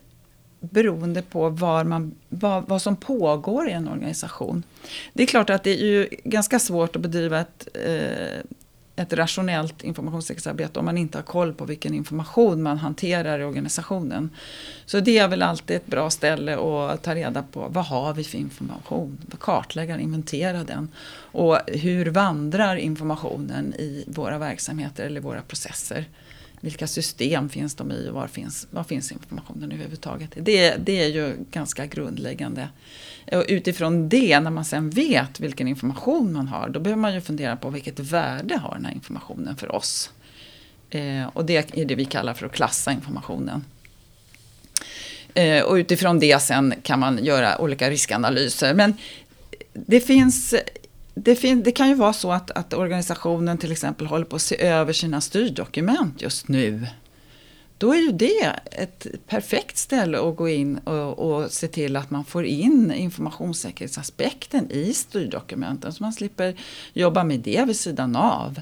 beroende 0.61 1.22
på 1.22 1.48
var 1.48 1.84
man, 1.84 2.14
vad, 2.28 2.68
vad, 2.68 2.82
som 2.82 2.96
pågår 2.96 3.68
i 3.68 3.72
en 3.72 3.88
organisation. 3.88 4.62
Det 5.12 5.22
är 5.22 5.26
klart 5.26 5.50
att 5.50 5.64
det 5.64 5.70
är 5.70 5.87
ju 5.87 6.08
ganska 6.24 6.58
svårt 6.58 6.96
att 6.96 7.02
bedriva 7.02 7.40
ett, 7.40 7.68
eh, 7.74 8.38
ett 8.96 9.12
rationellt 9.12 9.84
informationssäkerhetsarbete 9.84 10.78
om 10.78 10.84
man 10.84 10.98
inte 10.98 11.18
har 11.18 11.22
koll 11.22 11.54
på 11.54 11.64
vilken 11.64 11.94
information 11.94 12.62
man 12.62 12.78
hanterar 12.78 13.38
i 13.38 13.44
organisationen. 13.44 14.30
Så 14.87 15.00
det 15.00 15.18
är 15.18 15.28
väl 15.28 15.42
alltid 15.42 15.76
ett 15.76 15.87
bra 15.87 16.11
ställe 16.11 16.56
att 16.56 17.02
ta 17.02 17.14
reda 17.14 17.42
på 17.42 17.68
vad 17.68 17.84
har 17.84 18.14
vi 18.14 18.24
för 18.24 18.38
information, 18.38 19.18
kartlägga 19.40 19.98
inventera 19.98 20.64
den. 20.64 20.88
Och 21.32 21.58
hur 21.66 22.06
vandrar 22.06 22.76
informationen 22.76 23.74
i 23.74 24.04
våra 24.06 24.38
verksamheter 24.38 25.04
eller 25.04 25.20
våra 25.20 25.42
processer 25.42 26.04
vilka 26.61 26.87
system 26.87 27.49
finns 27.49 27.75
de 27.75 27.92
i 27.92 28.09
och 28.09 28.14
var 28.14 28.27
finns, 28.27 28.66
var 28.71 28.85
finns 28.85 29.12
informationen 29.12 29.73
överhuvudtaget. 29.73 30.31
Det, 30.35 30.75
det 30.77 31.03
är 31.03 31.09
ju 31.09 31.37
ganska 31.51 31.87
grundläggande. 31.87 32.68
Och 33.33 33.44
utifrån 33.49 34.09
det, 34.09 34.40
när 34.40 34.51
man 34.51 34.64
sen 34.64 34.90
vet 34.90 35.40
vilken 35.40 35.68
information 35.68 36.33
man 36.33 36.49
har, 36.49 36.68
då 36.68 36.81
behöver 36.81 37.01
man 37.01 37.14
ju 37.14 37.21
fundera 37.21 37.57
på 37.57 37.71
vilket 37.71 38.01
värde 38.01 38.57
har 38.57 38.75
den 38.75 38.85
här 38.85 38.92
informationen 38.92 39.57
för 39.57 39.75
oss. 39.75 40.11
Eh, 40.90 41.27
och 41.27 41.44
det 41.44 41.79
är 41.79 41.85
det 41.85 41.94
vi 41.94 42.05
kallar 42.05 42.35
för 42.35 42.47
att 42.47 42.53
klassa 42.53 42.92
informationen. 42.92 43.64
Eh, 45.35 45.62
och 45.62 45.75
utifrån 45.75 46.18
det 46.18 46.42
sen 46.42 46.75
kan 46.83 47.01
man 47.01 47.25
göra 47.25 47.61
olika 47.61 47.90
riskanalyser. 47.90 48.75
Men 48.75 48.94
det 49.73 50.01
finns 50.01 50.55
det, 51.24 51.37
fin- 51.37 51.62
det, 51.62 51.72
kan 51.72 51.88
ju 51.88 51.94
vara 51.94 52.12
så 52.12 52.33
att, 52.33 52.50
att, 52.50 52.74
organisationen 52.74 53.59
till 53.59 53.72
exempel 53.72 54.07
håller 54.07 54.24
på 54.24 54.37
att 54.37 54.42
se 54.42 54.62
över 54.62 54.92
sina 54.92 55.20
styrdokument 55.20 56.22
just 56.22 56.48
nu. 56.48 56.87
Då 57.78 57.92
är 57.92 57.98
ju 57.98 58.12
det 58.12 58.60
ett 58.64 59.06
perfekt 59.26 59.76
ställe 59.76 60.20
att 60.20 60.36
gå 60.36 60.48
in 60.48 60.78
och, 60.78 61.18
och 61.18 61.50
se 61.50 61.68
till 61.68 61.96
att 61.96 62.10
man 62.10 62.24
får 62.24 62.44
in 62.44 62.92
informationssäkerhetsaspekten 62.92 64.70
i 64.70 64.94
styrdokumenten 64.94 65.92
så 65.92 66.02
man 66.02 66.12
slipper 66.12 66.54
jobba 66.92 67.24
med 67.24 67.40
det 67.40 67.64
vid 67.66 67.76
sidan 67.76 68.16
av. 68.16 68.60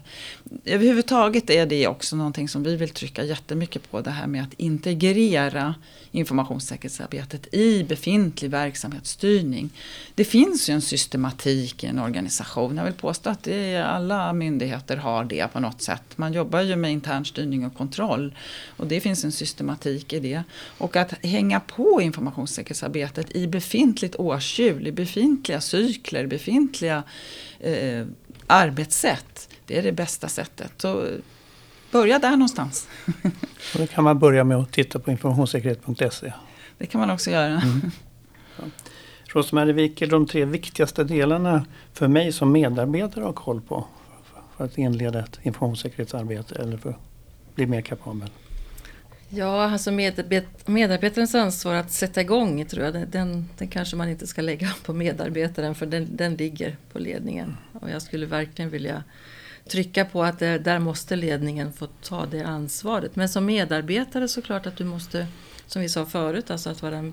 Överhuvudtaget 0.64 1.50
är 1.50 1.66
det 1.66 1.87
också 1.87 2.16
någonting 2.16 2.48
som 2.48 2.62
vi 2.62 2.76
vill 2.76 2.90
trycka 2.90 3.24
jättemycket 3.24 3.90
på, 3.90 4.00
det 4.00 4.11
här 4.11 4.26
med 4.26 4.42
att 4.42 4.55
integrera 4.57 5.74
informationssäkerhetsarbetet 6.11 7.55
i 7.55 7.85
befintlig 7.85 8.50
verksamhetsstyrning. 8.50 9.70
Det 10.14 10.24
finns 10.24 10.70
ju 10.70 10.74
en 10.74 10.81
systematik 10.81 11.85
i 11.85 11.87
en 11.87 11.98
organisation. 11.98 12.76
Jag 12.76 12.85
vill 12.85 12.92
påstå 12.92 13.31
att 13.31 13.42
det, 13.42 13.76
alla 13.76 14.33
myndigheter 14.33 14.96
har 14.96 15.24
det 15.24 15.52
på 15.52 15.61
något 15.61 15.83
sätt. 15.83 16.02
Man 16.16 16.33
jobbar 16.33 16.61
ju 16.61 16.76
med 16.76 16.92
intern 16.92 17.24
styrning 17.24 17.66
och 17.66 17.74
kontroll 17.74 18.35
och 18.76 18.87
det 18.87 19.00
finns 19.07 19.25
en 19.25 19.33
systematik 19.33 20.12
i 20.12 20.21
det. 20.21 20.42
Och 20.79 20.97
att 20.97 21.25
hänga 21.25 21.61
på 21.61 22.01
informationssäkerhetsarbetet 22.01 23.37
i 23.37 23.47
befintligt 23.47 24.16
årshjul, 24.16 24.87
i 24.87 24.92
befintliga 24.92 25.61
cykler, 25.61 26.27
befintliga 26.27 27.03
eh, 27.61 28.07
arbetssätt. 28.47 29.49
Det 29.66 29.79
är 29.79 29.83
det 29.83 29.92
bästa 29.92 30.29
sättet. 30.29 30.73
Så 30.77 31.09
börja 31.90 32.19
där 32.19 32.31
någonstans. 32.31 32.88
Och 33.75 33.79
då 33.79 33.87
kan 33.87 34.05
man 34.05 34.19
börja 34.19 34.45
med 34.45 34.57
att 34.57 34.73
titta 34.73 34.99
på 34.99 35.11
informationssäkerhet.se. 35.11 36.33
Det 36.79 36.87
kan 36.87 37.01
man 37.01 37.11
också 37.11 37.31
göra. 37.31 37.61
Mm. 37.61 37.81
Ja. 38.59 38.64
Rosmarie, 39.27 39.73
vilka 39.73 40.05
är 40.05 40.09
de 40.09 40.27
tre 40.27 40.45
viktigaste 40.45 41.05
delarna 41.05 41.66
för 41.92 42.09
mig 42.09 42.33
som 42.33 42.53
medarbetare 42.53 43.25
att 43.25 43.37
ha 43.37 43.45
koll 43.45 43.61
på 43.61 43.87
för 44.57 44.64
att 44.64 44.79
inleda 44.79 45.19
ett 45.19 45.38
informationssäkerhetsarbete 45.42 46.55
eller 46.55 46.77
för 46.77 46.90
att 46.90 47.01
bli 47.55 47.66
mer 47.66 47.81
kapabel? 47.81 48.31
Ja, 49.29 49.71
alltså 49.71 49.91
medarbet 49.91 50.69
medarbetarens 50.69 51.35
ansvar 51.35 51.75
att 51.75 51.93
sätta 51.93 52.21
igång 52.21 52.67
tror 52.67 52.85
jag, 52.85 53.09
den, 53.09 53.49
den 53.59 53.69
kanske 53.69 53.97
man 53.97 54.09
inte 54.09 54.27
ska 54.27 54.43
lägga 54.43 54.75
på 54.85 54.93
medarbetaren 54.93 55.75
för 55.75 55.87
den, 55.87 56.17
den 56.17 56.35
ligger 56.35 56.77
på 56.93 56.99
ledningen. 56.99 57.57
Och 57.73 57.91
jag 57.91 58.03
skulle 58.03 58.27
verkligen 58.27 58.71
vilja 58.71 59.05
trycka 59.69 60.05
på 60.05 60.25
att 60.25 60.39
det, 60.39 60.59
där 60.59 60.79
måste 60.79 61.17
ledningen 61.17 61.73
få 61.73 61.87
ta 61.87 62.27
det 62.27 62.43
ansvaret. 62.43 63.17
Men 63.17 63.29
som 63.29 63.47
medarbetare 63.47 64.29
så 64.29 64.43
klart 64.43 64.67
att 64.67 64.77
du 64.77 64.85
måste, 64.85 65.27
som 65.67 65.83
vi 65.83 65.89
sa 65.89 66.07
förut, 66.07 66.51
alltså 66.51 66.71
att 66.71 66.83
vara, 66.83 67.12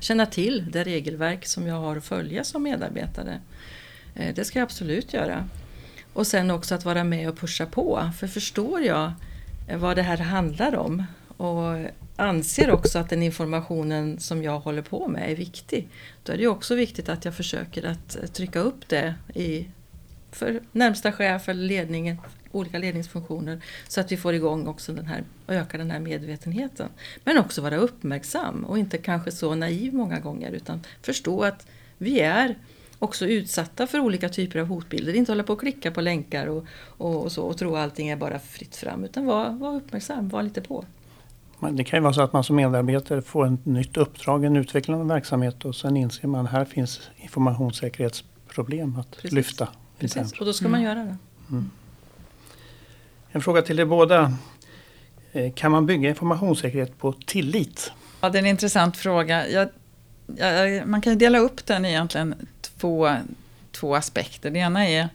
känna 0.00 0.26
till 0.26 0.70
det 0.70 0.84
regelverk 0.84 1.46
som 1.46 1.66
jag 1.66 1.74
har 1.74 1.96
att 1.96 2.04
följa 2.04 2.44
som 2.44 2.62
medarbetare. 2.62 3.40
Eh, 4.14 4.34
det 4.34 4.44
ska 4.44 4.58
jag 4.58 4.66
absolut 4.66 5.12
göra. 5.12 5.48
Och 6.12 6.26
sen 6.26 6.50
också 6.50 6.74
att 6.74 6.84
vara 6.84 7.04
med 7.04 7.28
och 7.28 7.38
pusha 7.38 7.66
på. 7.66 8.10
För 8.18 8.26
förstår 8.26 8.80
jag 8.80 9.12
vad 9.78 9.96
det 9.96 10.02
här 10.02 10.16
handlar 10.16 10.76
om 10.76 11.04
och 11.42 11.78
anser 12.16 12.70
också 12.70 12.98
att 12.98 13.10
den 13.10 13.22
informationen 13.22 14.18
som 14.18 14.42
jag 14.42 14.58
håller 14.60 14.82
på 14.82 15.08
med 15.08 15.30
är 15.30 15.36
viktig. 15.36 15.88
Då 16.22 16.32
är 16.32 16.38
det 16.38 16.46
också 16.46 16.74
viktigt 16.74 17.08
att 17.08 17.24
jag 17.24 17.34
försöker 17.34 17.84
att 17.84 18.34
trycka 18.34 18.60
upp 18.60 18.88
det 18.88 19.14
i, 19.34 19.66
för 20.32 20.60
närmsta 20.72 21.12
chef 21.12 21.48
eller 21.48 21.62
ledningen, 21.62 22.16
olika 22.52 22.78
ledningsfunktioner 22.78 23.60
så 23.88 24.00
att 24.00 24.12
vi 24.12 24.16
får 24.16 24.34
igång 24.34 24.66
också 24.66 24.92
den 24.92 25.06
här, 25.06 25.24
och 25.46 25.54
ökar 25.54 25.78
den 25.78 25.90
här 25.90 26.00
medvetenheten. 26.00 26.88
Men 27.24 27.38
också 27.38 27.62
vara 27.62 27.76
uppmärksam 27.76 28.64
och 28.64 28.78
inte 28.78 28.98
kanske 28.98 29.30
så 29.30 29.54
naiv 29.54 29.94
många 29.94 30.20
gånger 30.20 30.52
utan 30.52 30.80
förstå 31.02 31.42
att 31.42 31.66
vi 31.98 32.20
är 32.20 32.58
också 32.98 33.26
utsatta 33.26 33.86
för 33.86 34.00
olika 34.00 34.28
typer 34.28 34.58
av 34.58 34.66
hotbilder. 34.66 35.14
Inte 35.14 35.32
hålla 35.32 35.42
på 35.42 35.52
och 35.52 35.60
klicka 35.60 35.90
på 35.90 36.00
länkar 36.00 36.46
och, 36.46 36.64
och, 36.82 37.22
och 37.22 37.32
så 37.32 37.42
och 37.42 37.58
tro 37.58 37.76
att 37.76 37.82
allting 37.82 38.08
är 38.08 38.16
bara 38.16 38.38
fritt 38.38 38.76
fram 38.76 39.04
utan 39.04 39.26
vara 39.26 39.50
var 39.50 39.76
uppmärksam, 39.76 40.28
var 40.28 40.42
lite 40.42 40.60
på. 40.60 40.84
Det 41.70 41.84
kan 41.84 41.96
ju 41.96 42.02
vara 42.02 42.12
så 42.12 42.22
att 42.22 42.32
man 42.32 42.44
som 42.44 42.56
medarbetare 42.56 43.22
får 43.22 43.54
ett 43.54 43.66
nytt 43.66 43.96
uppdrag, 43.96 44.44
en 44.44 44.56
utvecklande 44.56 45.14
verksamhet 45.14 45.64
och 45.64 45.76
sen 45.76 45.96
inser 45.96 46.28
man 46.28 46.46
att 46.46 46.52
här 46.52 46.64
finns 46.64 47.00
informationssäkerhetsproblem 47.16 48.98
att 48.98 49.10
Precis. 49.10 49.32
lyfta. 49.32 49.68
Precis, 49.98 50.32
och 50.32 50.46
då 50.46 50.52
ska 50.52 50.68
man 50.68 50.80
mm. 50.80 50.84
göra 50.84 51.04
det. 51.04 51.16
Mm. 51.50 51.70
En 53.32 53.40
fråga 53.40 53.62
till 53.62 53.80
er 53.80 53.84
båda. 53.84 54.32
Eh, 55.32 55.52
kan 55.52 55.72
man 55.72 55.86
bygga 55.86 56.08
informationssäkerhet 56.08 56.98
på 56.98 57.12
tillit? 57.12 57.92
Ja, 58.20 58.28
det 58.30 58.38
är 58.38 58.42
en 58.42 58.46
intressant 58.46 58.96
fråga. 58.96 59.48
Jag, 59.48 59.68
jag, 60.36 60.88
man 60.88 61.00
kan 61.00 61.18
dela 61.18 61.38
upp 61.38 61.66
den 61.66 61.84
egentligen 61.84 62.34
två, 62.60 63.16
två 63.72 63.94
aspekter. 63.94 64.50
Det 64.50 64.58
ena 64.58 64.88
är 64.88 65.08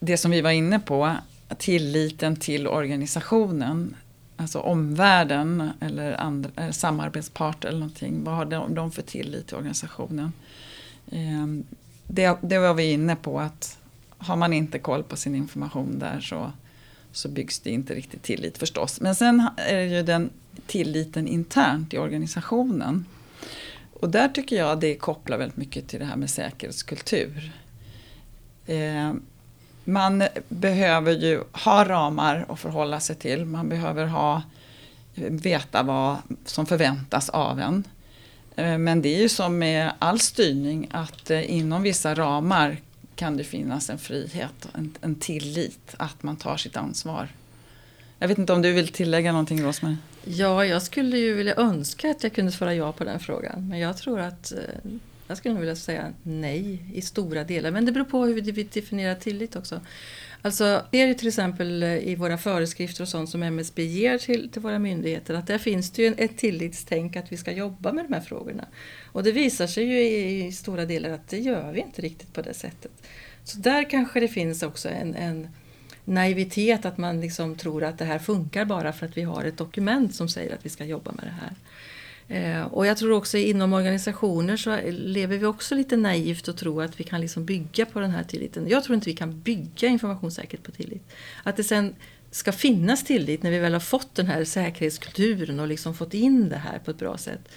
det 0.00 0.16
som 0.16 0.30
vi 0.30 0.40
var 0.40 0.50
inne 0.50 0.80
på, 0.80 1.16
tilliten 1.58 2.36
till 2.36 2.66
organisationen. 2.66 3.96
Alltså 4.36 4.60
omvärlden 4.60 5.70
eller, 5.80 6.20
andra, 6.20 6.50
eh, 6.56 6.62
eller 6.62 6.72
samarbetspart 6.72 7.64
eller 7.64 7.78
någonting. 7.78 8.24
Vad 8.24 8.34
har 8.34 8.44
de, 8.44 8.74
de 8.74 8.92
för 8.92 9.02
tillit 9.02 9.46
till 9.46 9.56
organisationen? 9.56 10.32
Eh, 11.06 11.46
det, 12.06 12.38
det 12.40 12.58
var 12.58 12.74
vi 12.74 12.92
inne 12.92 13.16
på 13.16 13.40
att 13.40 13.78
har 14.18 14.36
man 14.36 14.52
inte 14.52 14.78
koll 14.78 15.02
på 15.02 15.16
sin 15.16 15.34
information 15.34 15.98
där 15.98 16.20
så 16.20 16.52
så 17.12 17.28
byggs 17.28 17.60
det 17.60 17.70
inte 17.70 17.94
riktigt 17.94 18.22
tillit 18.22 18.58
förstås. 18.58 19.00
Men 19.00 19.14
sen 19.14 19.48
är 19.56 19.76
det 19.76 19.96
ju 19.96 20.02
den 20.02 20.30
tilliten 20.66 21.28
internt 21.28 21.94
i 21.94 21.98
organisationen. 21.98 23.06
Och 23.92 24.08
där 24.08 24.28
tycker 24.28 24.56
jag 24.56 24.80
det 24.80 24.94
kopplar 24.94 25.38
väldigt 25.38 25.56
mycket 25.56 25.88
till 25.88 25.98
det 25.98 26.04
här 26.04 26.16
med 26.16 26.30
säkerhetskultur. 26.30 27.52
Eh, 28.66 29.12
man 29.84 30.24
behöver 30.48 31.12
ju 31.12 31.42
ha 31.52 31.84
ramar 31.84 32.46
att 32.48 32.60
förhålla 32.60 33.00
sig 33.00 33.16
till. 33.16 33.44
Man 33.44 33.68
behöver 33.68 34.06
ha, 34.06 34.42
veta 35.14 35.82
vad 35.82 36.16
som 36.44 36.66
förväntas 36.66 37.28
av 37.28 37.60
en. 37.60 37.84
Eh, 38.56 38.78
men 38.78 39.02
det 39.02 39.08
är 39.16 39.20
ju 39.20 39.28
som 39.28 39.58
med 39.58 39.92
all 39.98 40.20
styrning 40.20 40.88
att 40.90 41.30
eh, 41.30 41.50
inom 41.50 41.82
vissa 41.82 42.14
ramar 42.14 42.76
kan 43.14 43.36
det 43.36 43.44
finnas 43.44 43.90
en 43.90 43.98
frihet, 43.98 44.68
en, 44.74 44.94
en 45.00 45.14
tillit 45.14 45.94
att 45.96 46.22
man 46.22 46.36
tar 46.36 46.56
sitt 46.56 46.76
ansvar. 46.76 47.28
Jag 48.18 48.28
vet 48.28 48.38
inte 48.38 48.52
om 48.52 48.62
du 48.62 48.72
vill 48.72 48.88
tillägga 48.88 49.32
någonting 49.32 49.62
Rosmarie? 49.62 49.96
Ja, 50.24 50.66
jag 50.66 50.82
skulle 50.82 51.18
ju 51.18 51.34
vilja 51.34 51.54
önska 51.54 52.10
att 52.10 52.22
jag 52.22 52.32
kunde 52.32 52.52
svara 52.52 52.74
ja 52.74 52.92
på 52.92 53.04
den 53.04 53.20
frågan. 53.20 53.68
Men 53.68 53.78
jag 53.78 53.96
tror 53.96 54.20
att 54.20 54.52
eh, 54.52 54.90
jag 55.32 55.38
skulle 55.38 55.54
nog 55.54 55.60
vilja 55.60 55.76
säga 55.76 56.12
nej 56.22 56.84
i 56.94 57.02
stora 57.02 57.44
delar. 57.44 57.70
Men 57.70 57.86
det 57.86 57.92
beror 57.92 58.04
på 58.04 58.24
hur 58.24 58.42
vi 58.42 58.62
definierar 58.62 59.14
tillit 59.14 59.56
också. 59.56 59.80
Alltså, 60.44 60.82
det 60.90 61.00
är 61.00 61.06
ju 61.06 61.14
till 61.14 61.28
exempel 61.28 61.82
eh, 61.82 61.96
i 62.08 62.14
våra 62.14 62.38
föreskrifter 62.38 63.02
och 63.02 63.08
sånt 63.08 63.30
som 63.30 63.42
MSB 63.42 63.82
ger 63.82 64.18
till, 64.18 64.50
till 64.50 64.62
våra 64.62 64.78
myndigheter 64.78 65.34
att 65.34 65.46
där 65.46 65.58
finns 65.58 65.90
det 65.90 66.02
ju 66.02 66.14
ett 66.18 66.38
tillitstänk 66.38 67.16
att 67.16 67.32
vi 67.32 67.36
ska 67.36 67.52
jobba 67.52 67.92
med 67.92 68.04
de 68.04 68.14
här 68.14 68.20
frågorna. 68.20 68.64
Och 69.12 69.22
det 69.22 69.32
visar 69.32 69.66
sig 69.66 69.84
ju 69.84 70.00
i, 70.00 70.46
i 70.46 70.52
stora 70.52 70.84
delar 70.84 71.10
att 71.10 71.28
det 71.28 71.38
gör 71.38 71.72
vi 71.72 71.80
inte 71.80 72.02
riktigt 72.02 72.32
på 72.32 72.42
det 72.42 72.54
sättet. 72.54 72.92
Så 73.44 73.58
där 73.58 73.90
kanske 73.90 74.20
det 74.20 74.28
finns 74.28 74.62
också 74.62 74.88
en, 74.88 75.14
en 75.14 75.48
naivitet 76.04 76.84
att 76.84 76.98
man 76.98 77.20
liksom 77.20 77.56
tror 77.56 77.84
att 77.84 77.98
det 77.98 78.04
här 78.04 78.18
funkar 78.18 78.64
bara 78.64 78.92
för 78.92 79.06
att 79.06 79.16
vi 79.16 79.22
har 79.22 79.44
ett 79.44 79.58
dokument 79.58 80.14
som 80.14 80.28
säger 80.28 80.54
att 80.54 80.66
vi 80.66 80.70
ska 80.70 80.84
jobba 80.84 81.12
med 81.12 81.24
det 81.24 81.36
här. 81.40 81.54
Eh, 82.32 82.64
och 82.64 82.86
jag 82.86 82.96
tror 82.96 83.12
också 83.12 83.38
inom 83.38 83.72
organisationer 83.72 84.56
så 84.56 84.78
lever 84.90 85.38
vi 85.38 85.46
också 85.46 85.74
lite 85.74 85.96
naivt 85.96 86.48
och 86.48 86.56
tror 86.56 86.82
att 86.82 87.00
vi 87.00 87.04
kan 87.04 87.20
liksom 87.20 87.44
bygga 87.44 87.86
på 87.86 88.00
den 88.00 88.10
här 88.10 88.24
tilliten. 88.24 88.68
Jag 88.68 88.84
tror 88.84 88.94
inte 88.94 89.10
vi 89.10 89.16
kan 89.16 89.40
bygga 89.40 89.88
informationssäkerhet 89.88 90.62
på 90.62 90.72
tillit. 90.72 91.12
Att 91.42 91.56
det 91.56 91.64
sen 91.64 91.94
ska 92.32 92.52
finnas 92.52 93.04
tillit 93.04 93.42
när 93.42 93.50
vi 93.50 93.58
väl 93.58 93.72
har 93.72 93.80
fått 93.80 94.14
den 94.14 94.26
här 94.26 94.44
säkerhetskulturen 94.44 95.60
och 95.60 95.68
liksom 95.68 95.94
fått 95.94 96.14
in 96.14 96.48
det 96.48 96.56
här 96.56 96.78
på 96.78 96.90
ett 96.90 96.98
bra 96.98 97.18
sätt. 97.18 97.48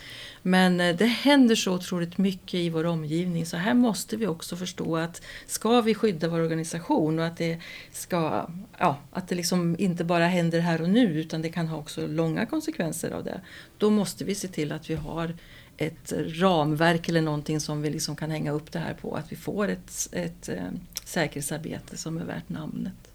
Men 0.42 0.80
eh, 0.80 0.96
det 0.96 1.06
händer 1.06 1.56
så 1.56 1.74
otroligt 1.74 2.18
mycket 2.18 2.54
i 2.54 2.70
vår 2.70 2.86
omgivning 2.86 3.46
så 3.46 3.58
här 3.58 3.74
måste 3.74 4.18
vi 4.18 4.28
också 4.28 4.56
förstå 4.56 4.98
att 4.98 5.22
ska 5.48 5.82
vi 5.82 5.96
skydda 5.96 6.28
vår 6.28 6.40
organisation 6.40 7.20
och 7.20 7.26
att 7.26 7.38
det, 7.38 7.60
ska, 7.92 8.50
ja, 8.78 9.00
att 9.12 9.28
det 9.28 9.36
liksom 9.36 9.76
inte 9.80 10.04
bara 10.04 10.28
händer 10.28 10.60
här 10.60 10.82
och 10.82 10.90
nu 10.90 11.20
utan 11.20 11.42
det 11.42 11.50
kan 11.50 11.68
ha 11.68 11.78
också 11.78 12.08
långa 12.08 12.46
konsekvenser 12.46 13.12
av 13.12 13.24
det. 13.24 13.42
Då 13.78 13.90
måste 13.90 14.24
vi 14.24 14.36
se 14.36 14.48
till 14.48 14.72
att 14.72 14.90
vi 14.90 14.96
har 14.96 15.38
ett 15.78 16.14
ramverk 16.18 17.10
eller 17.10 17.22
någonting 17.22 17.60
som 17.60 17.82
vi 17.82 17.90
liksom 17.90 18.16
kan 18.16 18.32
hänga 18.32 18.52
upp 18.52 18.72
det 18.72 18.80
här 18.80 18.94
på. 18.94 19.16
Att 19.16 19.32
vi 19.32 19.36
får 19.36 19.68
ett, 19.68 20.10
ett, 20.12 20.50
ett 20.50 20.72
säkerhetsarbete 21.06 21.98
som 21.98 22.18
är 22.18 22.26
värt 22.26 22.50
namnet. 22.50 23.15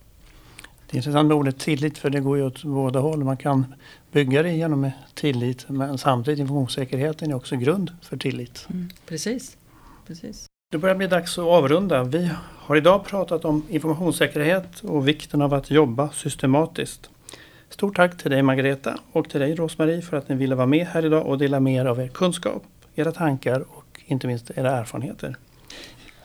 Det 0.90 0.94
är 0.94 0.98
intressant 0.98 1.29
med 1.29 1.37
ordet 1.37 1.59
tillit 1.59 1.98
för 1.98 2.11
det 2.11 2.20
går 2.20 2.37
ju 2.37 2.46
åt 2.46 2.64
båda 2.64 3.00
håll. 3.00 3.24
Man 3.24 3.37
kan 3.37 3.74
bygga 4.12 4.42
det 4.42 4.53
genom 4.53 4.90
tillit 5.14 5.68
men 5.68 5.98
samtidigt 5.98 6.40
informationssäkerheten 6.40 7.31
är 7.31 7.35
också 7.35 7.57
grund 7.57 7.92
för 8.03 8.16
tillit. 8.16 8.66
Mm. 8.70 8.88
Precis. 9.07 9.57
Precis. 10.07 10.46
Det 10.70 10.79
börjar 10.79 10.96
bli 10.96 11.07
dags 11.07 11.38
att 11.38 11.44
avrunda. 11.44 12.05
Vi 12.05 12.31
har 12.59 12.76
idag 12.76 13.05
pratat 13.05 13.44
om 13.44 13.62
informationssäkerhet 13.68 14.81
och 14.81 15.09
vikten 15.09 15.42
av 15.42 15.55
att 15.55 15.70
jobba 15.70 16.11
systematiskt. 16.11 17.11
Stort 17.68 17.96
tack 17.96 18.18
till 18.18 18.31
dig 18.31 18.42
Margareta 18.42 18.98
och 19.12 19.29
till 19.29 19.40
dig 19.40 19.55
Rosmarie 19.55 20.03
för 20.03 20.16
att 20.16 20.29
ni 20.29 20.35
ville 20.35 20.55
vara 20.55 20.66
med 20.66 20.87
här 20.87 21.05
idag 21.05 21.26
och 21.26 21.38
dela 21.38 21.61
med 21.61 21.74
er 21.74 21.85
av 21.85 22.00
er 22.00 22.09
kunskap, 22.09 22.62
era 22.94 23.12
tankar 23.12 23.61
och 23.61 24.00
inte 24.07 24.26
minst 24.26 24.50
era 24.50 24.70
erfarenheter. 24.70 25.37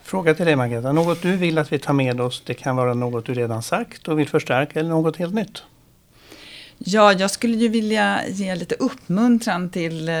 Fråga 0.06 0.34
till 0.34 0.46
dig 0.46 0.56
Margareta, 0.56 0.92
något 0.92 1.22
du 1.22 1.36
vill 1.36 1.58
att 1.58 1.72
vi 1.72 1.78
tar 1.78 1.92
med 1.92 2.20
oss, 2.20 2.42
det 2.46 2.54
kan 2.54 2.76
vara 2.76 2.94
något 2.94 3.26
du 3.26 3.34
redan 3.34 3.62
sagt 3.62 4.08
och 4.08 4.18
vill 4.18 4.28
förstärka 4.28 4.80
eller 4.80 4.90
något 4.90 5.16
helt 5.16 5.34
nytt? 5.34 5.62
Ja, 6.78 7.12
jag 7.12 7.30
skulle 7.30 7.56
ju 7.56 7.68
vilja 7.68 8.20
ge 8.28 8.54
lite 8.54 8.74
uppmuntran 8.74 9.70
till, 9.70 10.08
eh, 10.08 10.14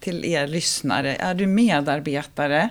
till 0.00 0.24
er 0.24 0.46
lyssnare. 0.46 1.14
Är 1.14 1.34
du 1.34 1.46
medarbetare 1.46 2.68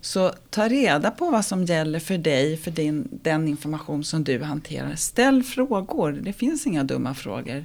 så 0.00 0.32
ta 0.50 0.68
reda 0.68 1.10
på 1.10 1.30
vad 1.30 1.44
som 1.44 1.64
gäller 1.64 2.00
för 2.00 2.18
dig, 2.18 2.56
för 2.56 2.70
din, 2.70 3.08
den 3.22 3.48
information 3.48 4.04
som 4.04 4.24
du 4.24 4.42
hanterar. 4.42 4.94
Ställ 4.94 5.42
frågor, 5.42 6.12
det 6.12 6.32
finns 6.32 6.66
inga 6.66 6.84
dumma 6.84 7.14
frågor. 7.14 7.64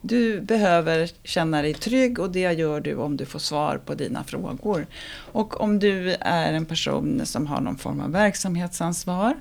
Du 0.00 0.40
behöver 0.40 1.10
känna 1.24 1.62
dig 1.62 1.74
trygg 1.74 2.18
och 2.18 2.30
det 2.30 2.52
gör 2.52 2.80
du 2.80 2.94
om 2.94 3.16
du 3.16 3.26
får 3.26 3.38
svar 3.38 3.80
på 3.84 3.94
dina 3.94 4.24
frågor. 4.24 4.86
Och 5.32 5.60
om 5.60 5.78
du 5.78 6.16
är 6.20 6.52
en 6.52 6.66
person 6.66 7.26
som 7.26 7.46
har 7.46 7.60
någon 7.60 7.78
form 7.78 8.00
av 8.00 8.12
verksamhetsansvar 8.12 9.36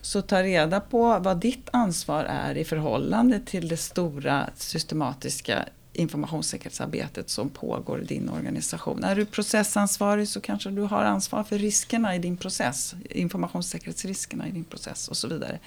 så 0.00 0.22
ta 0.22 0.42
reda 0.42 0.80
på 0.80 1.18
vad 1.18 1.40
ditt 1.40 1.68
ansvar 1.72 2.24
är 2.24 2.56
i 2.56 2.64
förhållande 2.64 3.40
till 3.40 3.68
det 3.68 3.76
stora 3.76 4.50
systematiska 4.56 5.64
informationssäkerhetsarbetet 5.92 7.30
som 7.30 7.48
pågår 7.48 8.02
i 8.02 8.04
din 8.04 8.28
organisation. 8.28 9.04
Är 9.04 9.16
du 9.16 9.24
processansvarig 9.24 10.28
så 10.28 10.40
kanske 10.40 10.70
du 10.70 10.82
har 10.82 11.04
ansvar 11.04 11.44
för 11.44 11.58
riskerna 11.58 12.16
i 12.16 12.18
din 12.18 12.36
process, 12.36 12.94
informationssäkerhetsriskerna 13.10 14.48
i 14.48 14.50
din 14.50 14.64
process 14.64 15.08
och 15.08 15.16
så 15.16 15.28
vidare. 15.28 15.58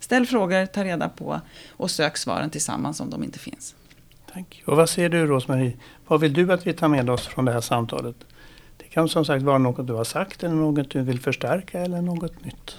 Ställ 0.00 0.26
frågor, 0.26 0.66
ta 0.66 0.84
reda 0.84 1.08
på 1.08 1.40
och 1.70 1.90
sök 1.90 2.16
svaren 2.16 2.50
tillsammans 2.50 3.00
om 3.00 3.10
de 3.10 3.24
inte 3.24 3.38
finns. 3.38 3.74
Tack. 4.36 4.62
Och 4.66 4.76
vad 4.76 4.90
ser 4.90 5.08
du 5.08 5.26
Rosmarie? 5.26 5.72
Vad 6.06 6.20
vill 6.20 6.32
du 6.32 6.52
att 6.52 6.66
vi 6.66 6.72
tar 6.72 6.88
med 6.88 7.10
oss 7.10 7.26
från 7.26 7.44
det 7.44 7.52
här 7.52 7.60
samtalet? 7.60 8.16
Det 8.76 8.84
kan 8.84 9.08
som 9.08 9.24
sagt 9.24 9.42
vara 9.42 9.58
något 9.58 9.86
du 9.86 9.92
har 9.92 10.04
sagt 10.04 10.44
eller 10.44 10.54
något 10.54 10.90
du 10.90 11.02
vill 11.02 11.20
förstärka 11.20 11.80
eller 11.80 12.02
något 12.02 12.44
nytt. 12.44 12.76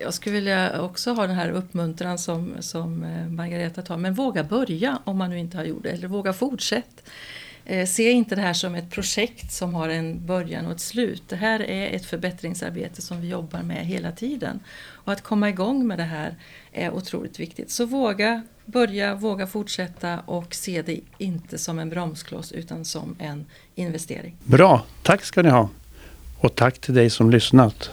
Jag 0.00 0.14
skulle 0.14 0.34
vilja 0.34 0.82
också 0.82 1.12
ha 1.12 1.26
den 1.26 1.36
här 1.36 1.50
uppmuntran 1.50 2.18
som, 2.18 2.54
som 2.60 3.04
eh, 3.04 3.28
Margareta 3.28 3.82
tar. 3.82 3.96
Men 3.96 4.14
våga 4.14 4.44
börja 4.44 4.98
om 5.04 5.18
man 5.18 5.30
nu 5.30 5.38
inte 5.38 5.56
har 5.56 5.64
gjort 5.64 5.82
det. 5.82 5.90
Eller 5.90 6.08
våga 6.08 6.32
fortsätt. 6.32 7.08
Eh, 7.64 7.86
se 7.86 8.10
inte 8.10 8.34
det 8.34 8.42
här 8.42 8.52
som 8.52 8.74
ett 8.74 8.90
projekt 8.90 9.52
som 9.52 9.74
har 9.74 9.88
en 9.88 10.26
början 10.26 10.66
och 10.66 10.72
ett 10.72 10.80
slut. 10.80 11.22
Det 11.28 11.36
här 11.36 11.62
är 11.62 11.96
ett 11.96 12.06
förbättringsarbete 12.06 13.02
som 13.02 13.20
vi 13.20 13.28
jobbar 13.28 13.62
med 13.62 13.86
hela 13.86 14.12
tiden. 14.12 14.60
Och 14.88 15.12
att 15.12 15.22
komma 15.22 15.48
igång 15.48 15.86
med 15.86 15.98
det 15.98 16.04
här 16.04 16.36
är 16.72 16.90
otroligt 16.90 17.40
viktigt. 17.40 17.70
Så 17.70 17.86
våga 17.86 18.42
börja, 18.66 19.14
våga 19.14 19.46
fortsätta 19.46 20.18
och 20.26 20.54
se 20.54 20.82
det 20.82 21.00
inte 21.18 21.58
som 21.58 21.78
en 21.78 21.90
bromskloss 21.90 22.52
utan 22.52 22.84
som 22.84 23.16
en 23.18 23.44
investering. 23.74 24.36
Bra, 24.44 24.82
tack 25.02 25.24
ska 25.24 25.42
ni 25.42 25.48
ha. 25.48 25.68
Och 26.38 26.54
tack 26.54 26.78
till 26.78 26.94
dig 26.94 27.10
som 27.10 27.30
lyssnat. 27.30 27.90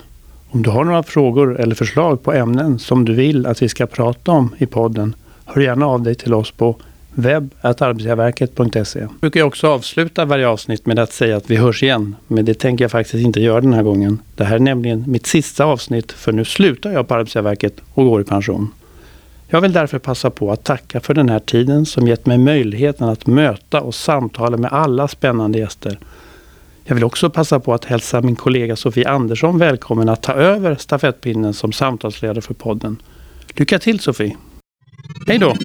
Om 0.49 0.62
du 0.62 0.69
har 0.69 0.84
några 0.84 1.03
frågor 1.03 1.60
eller 1.60 1.75
förslag 1.75 2.23
på 2.23 2.34
ämnen 2.34 2.79
som 2.79 3.05
du 3.05 3.13
vill 3.13 3.45
att 3.45 3.62
vi 3.62 3.69
ska 3.69 3.88
prata 3.88 4.32
om 4.32 4.55
i 4.58 4.65
podden, 4.65 5.15
hör 5.45 5.62
gärna 5.62 5.86
av 5.86 6.01
dig 6.01 6.15
till 6.15 6.34
oss 6.34 6.51
på 6.51 6.75
webb.arbetsgivarverket.se. 7.13 8.99
Jag 8.99 9.10
brukar 9.21 9.43
också 9.43 9.67
avsluta 9.67 10.25
varje 10.25 10.47
avsnitt 10.47 10.86
med 10.86 10.99
att 10.99 11.13
säga 11.13 11.38
att 11.38 11.49
vi 11.49 11.55
hörs 11.55 11.84
igen, 11.84 12.15
men 12.27 12.45
det 12.45 12.53
tänker 12.53 12.84
jag 12.84 12.91
faktiskt 12.91 13.25
inte 13.25 13.39
göra 13.39 13.62
den 13.62 13.73
här 13.73 13.84
gången. 13.84 14.21
Det 14.36 14.43
här 14.43 14.55
är 14.55 14.60
nämligen 14.60 15.03
mitt 15.08 15.27
sista 15.27 15.65
avsnitt, 15.65 16.12
för 16.12 16.32
nu 16.32 16.45
slutar 16.45 16.91
jag 16.91 17.08
på 17.08 17.13
Arbetsgivarverket 17.13 17.73
och 17.93 18.05
går 18.05 18.21
i 18.21 18.23
pension. 18.23 18.71
Jag 19.52 19.62
vill 19.62 19.74
därför 19.74 20.00
passa 20.00 20.30
på 20.30 20.52
att 20.52 20.64
tacka 20.64 21.00
för 21.00 21.14
den 21.14 21.30
här 21.30 21.40
tiden 21.40 21.86
som 21.86 22.08
gett 22.08 22.26
mig 22.26 22.38
möjligheten 22.38 23.10
att 23.10 23.28
möta 23.28 23.82
och 23.82 23.96
samtala 23.96 24.58
med 24.58 24.74
alla 24.74 25.08
spännande 25.08 25.60
gäster. 25.60 26.00
Jag 26.84 26.96
vill 26.96 27.04
också 27.04 27.30
passa 27.30 27.60
på 27.60 27.74
att 27.74 27.86
hälsa 27.86 28.22
min 28.22 28.36
kollega 28.36 28.76
Sofie 28.76 29.10
Andersson 29.10 29.58
välkommen 29.58 30.10
att 30.10 30.24
ta 30.24 30.34
över 30.34 30.76
stafettpinnen 30.76 31.54
som 31.54 31.72
samtalsledare 31.72 32.42
för 32.42 32.54
podden. 32.54 33.02
Lycka 33.56 33.80
till 33.80 34.00
Sofie! 34.00 34.38
Hej 35.28 35.38
då! 35.38 35.56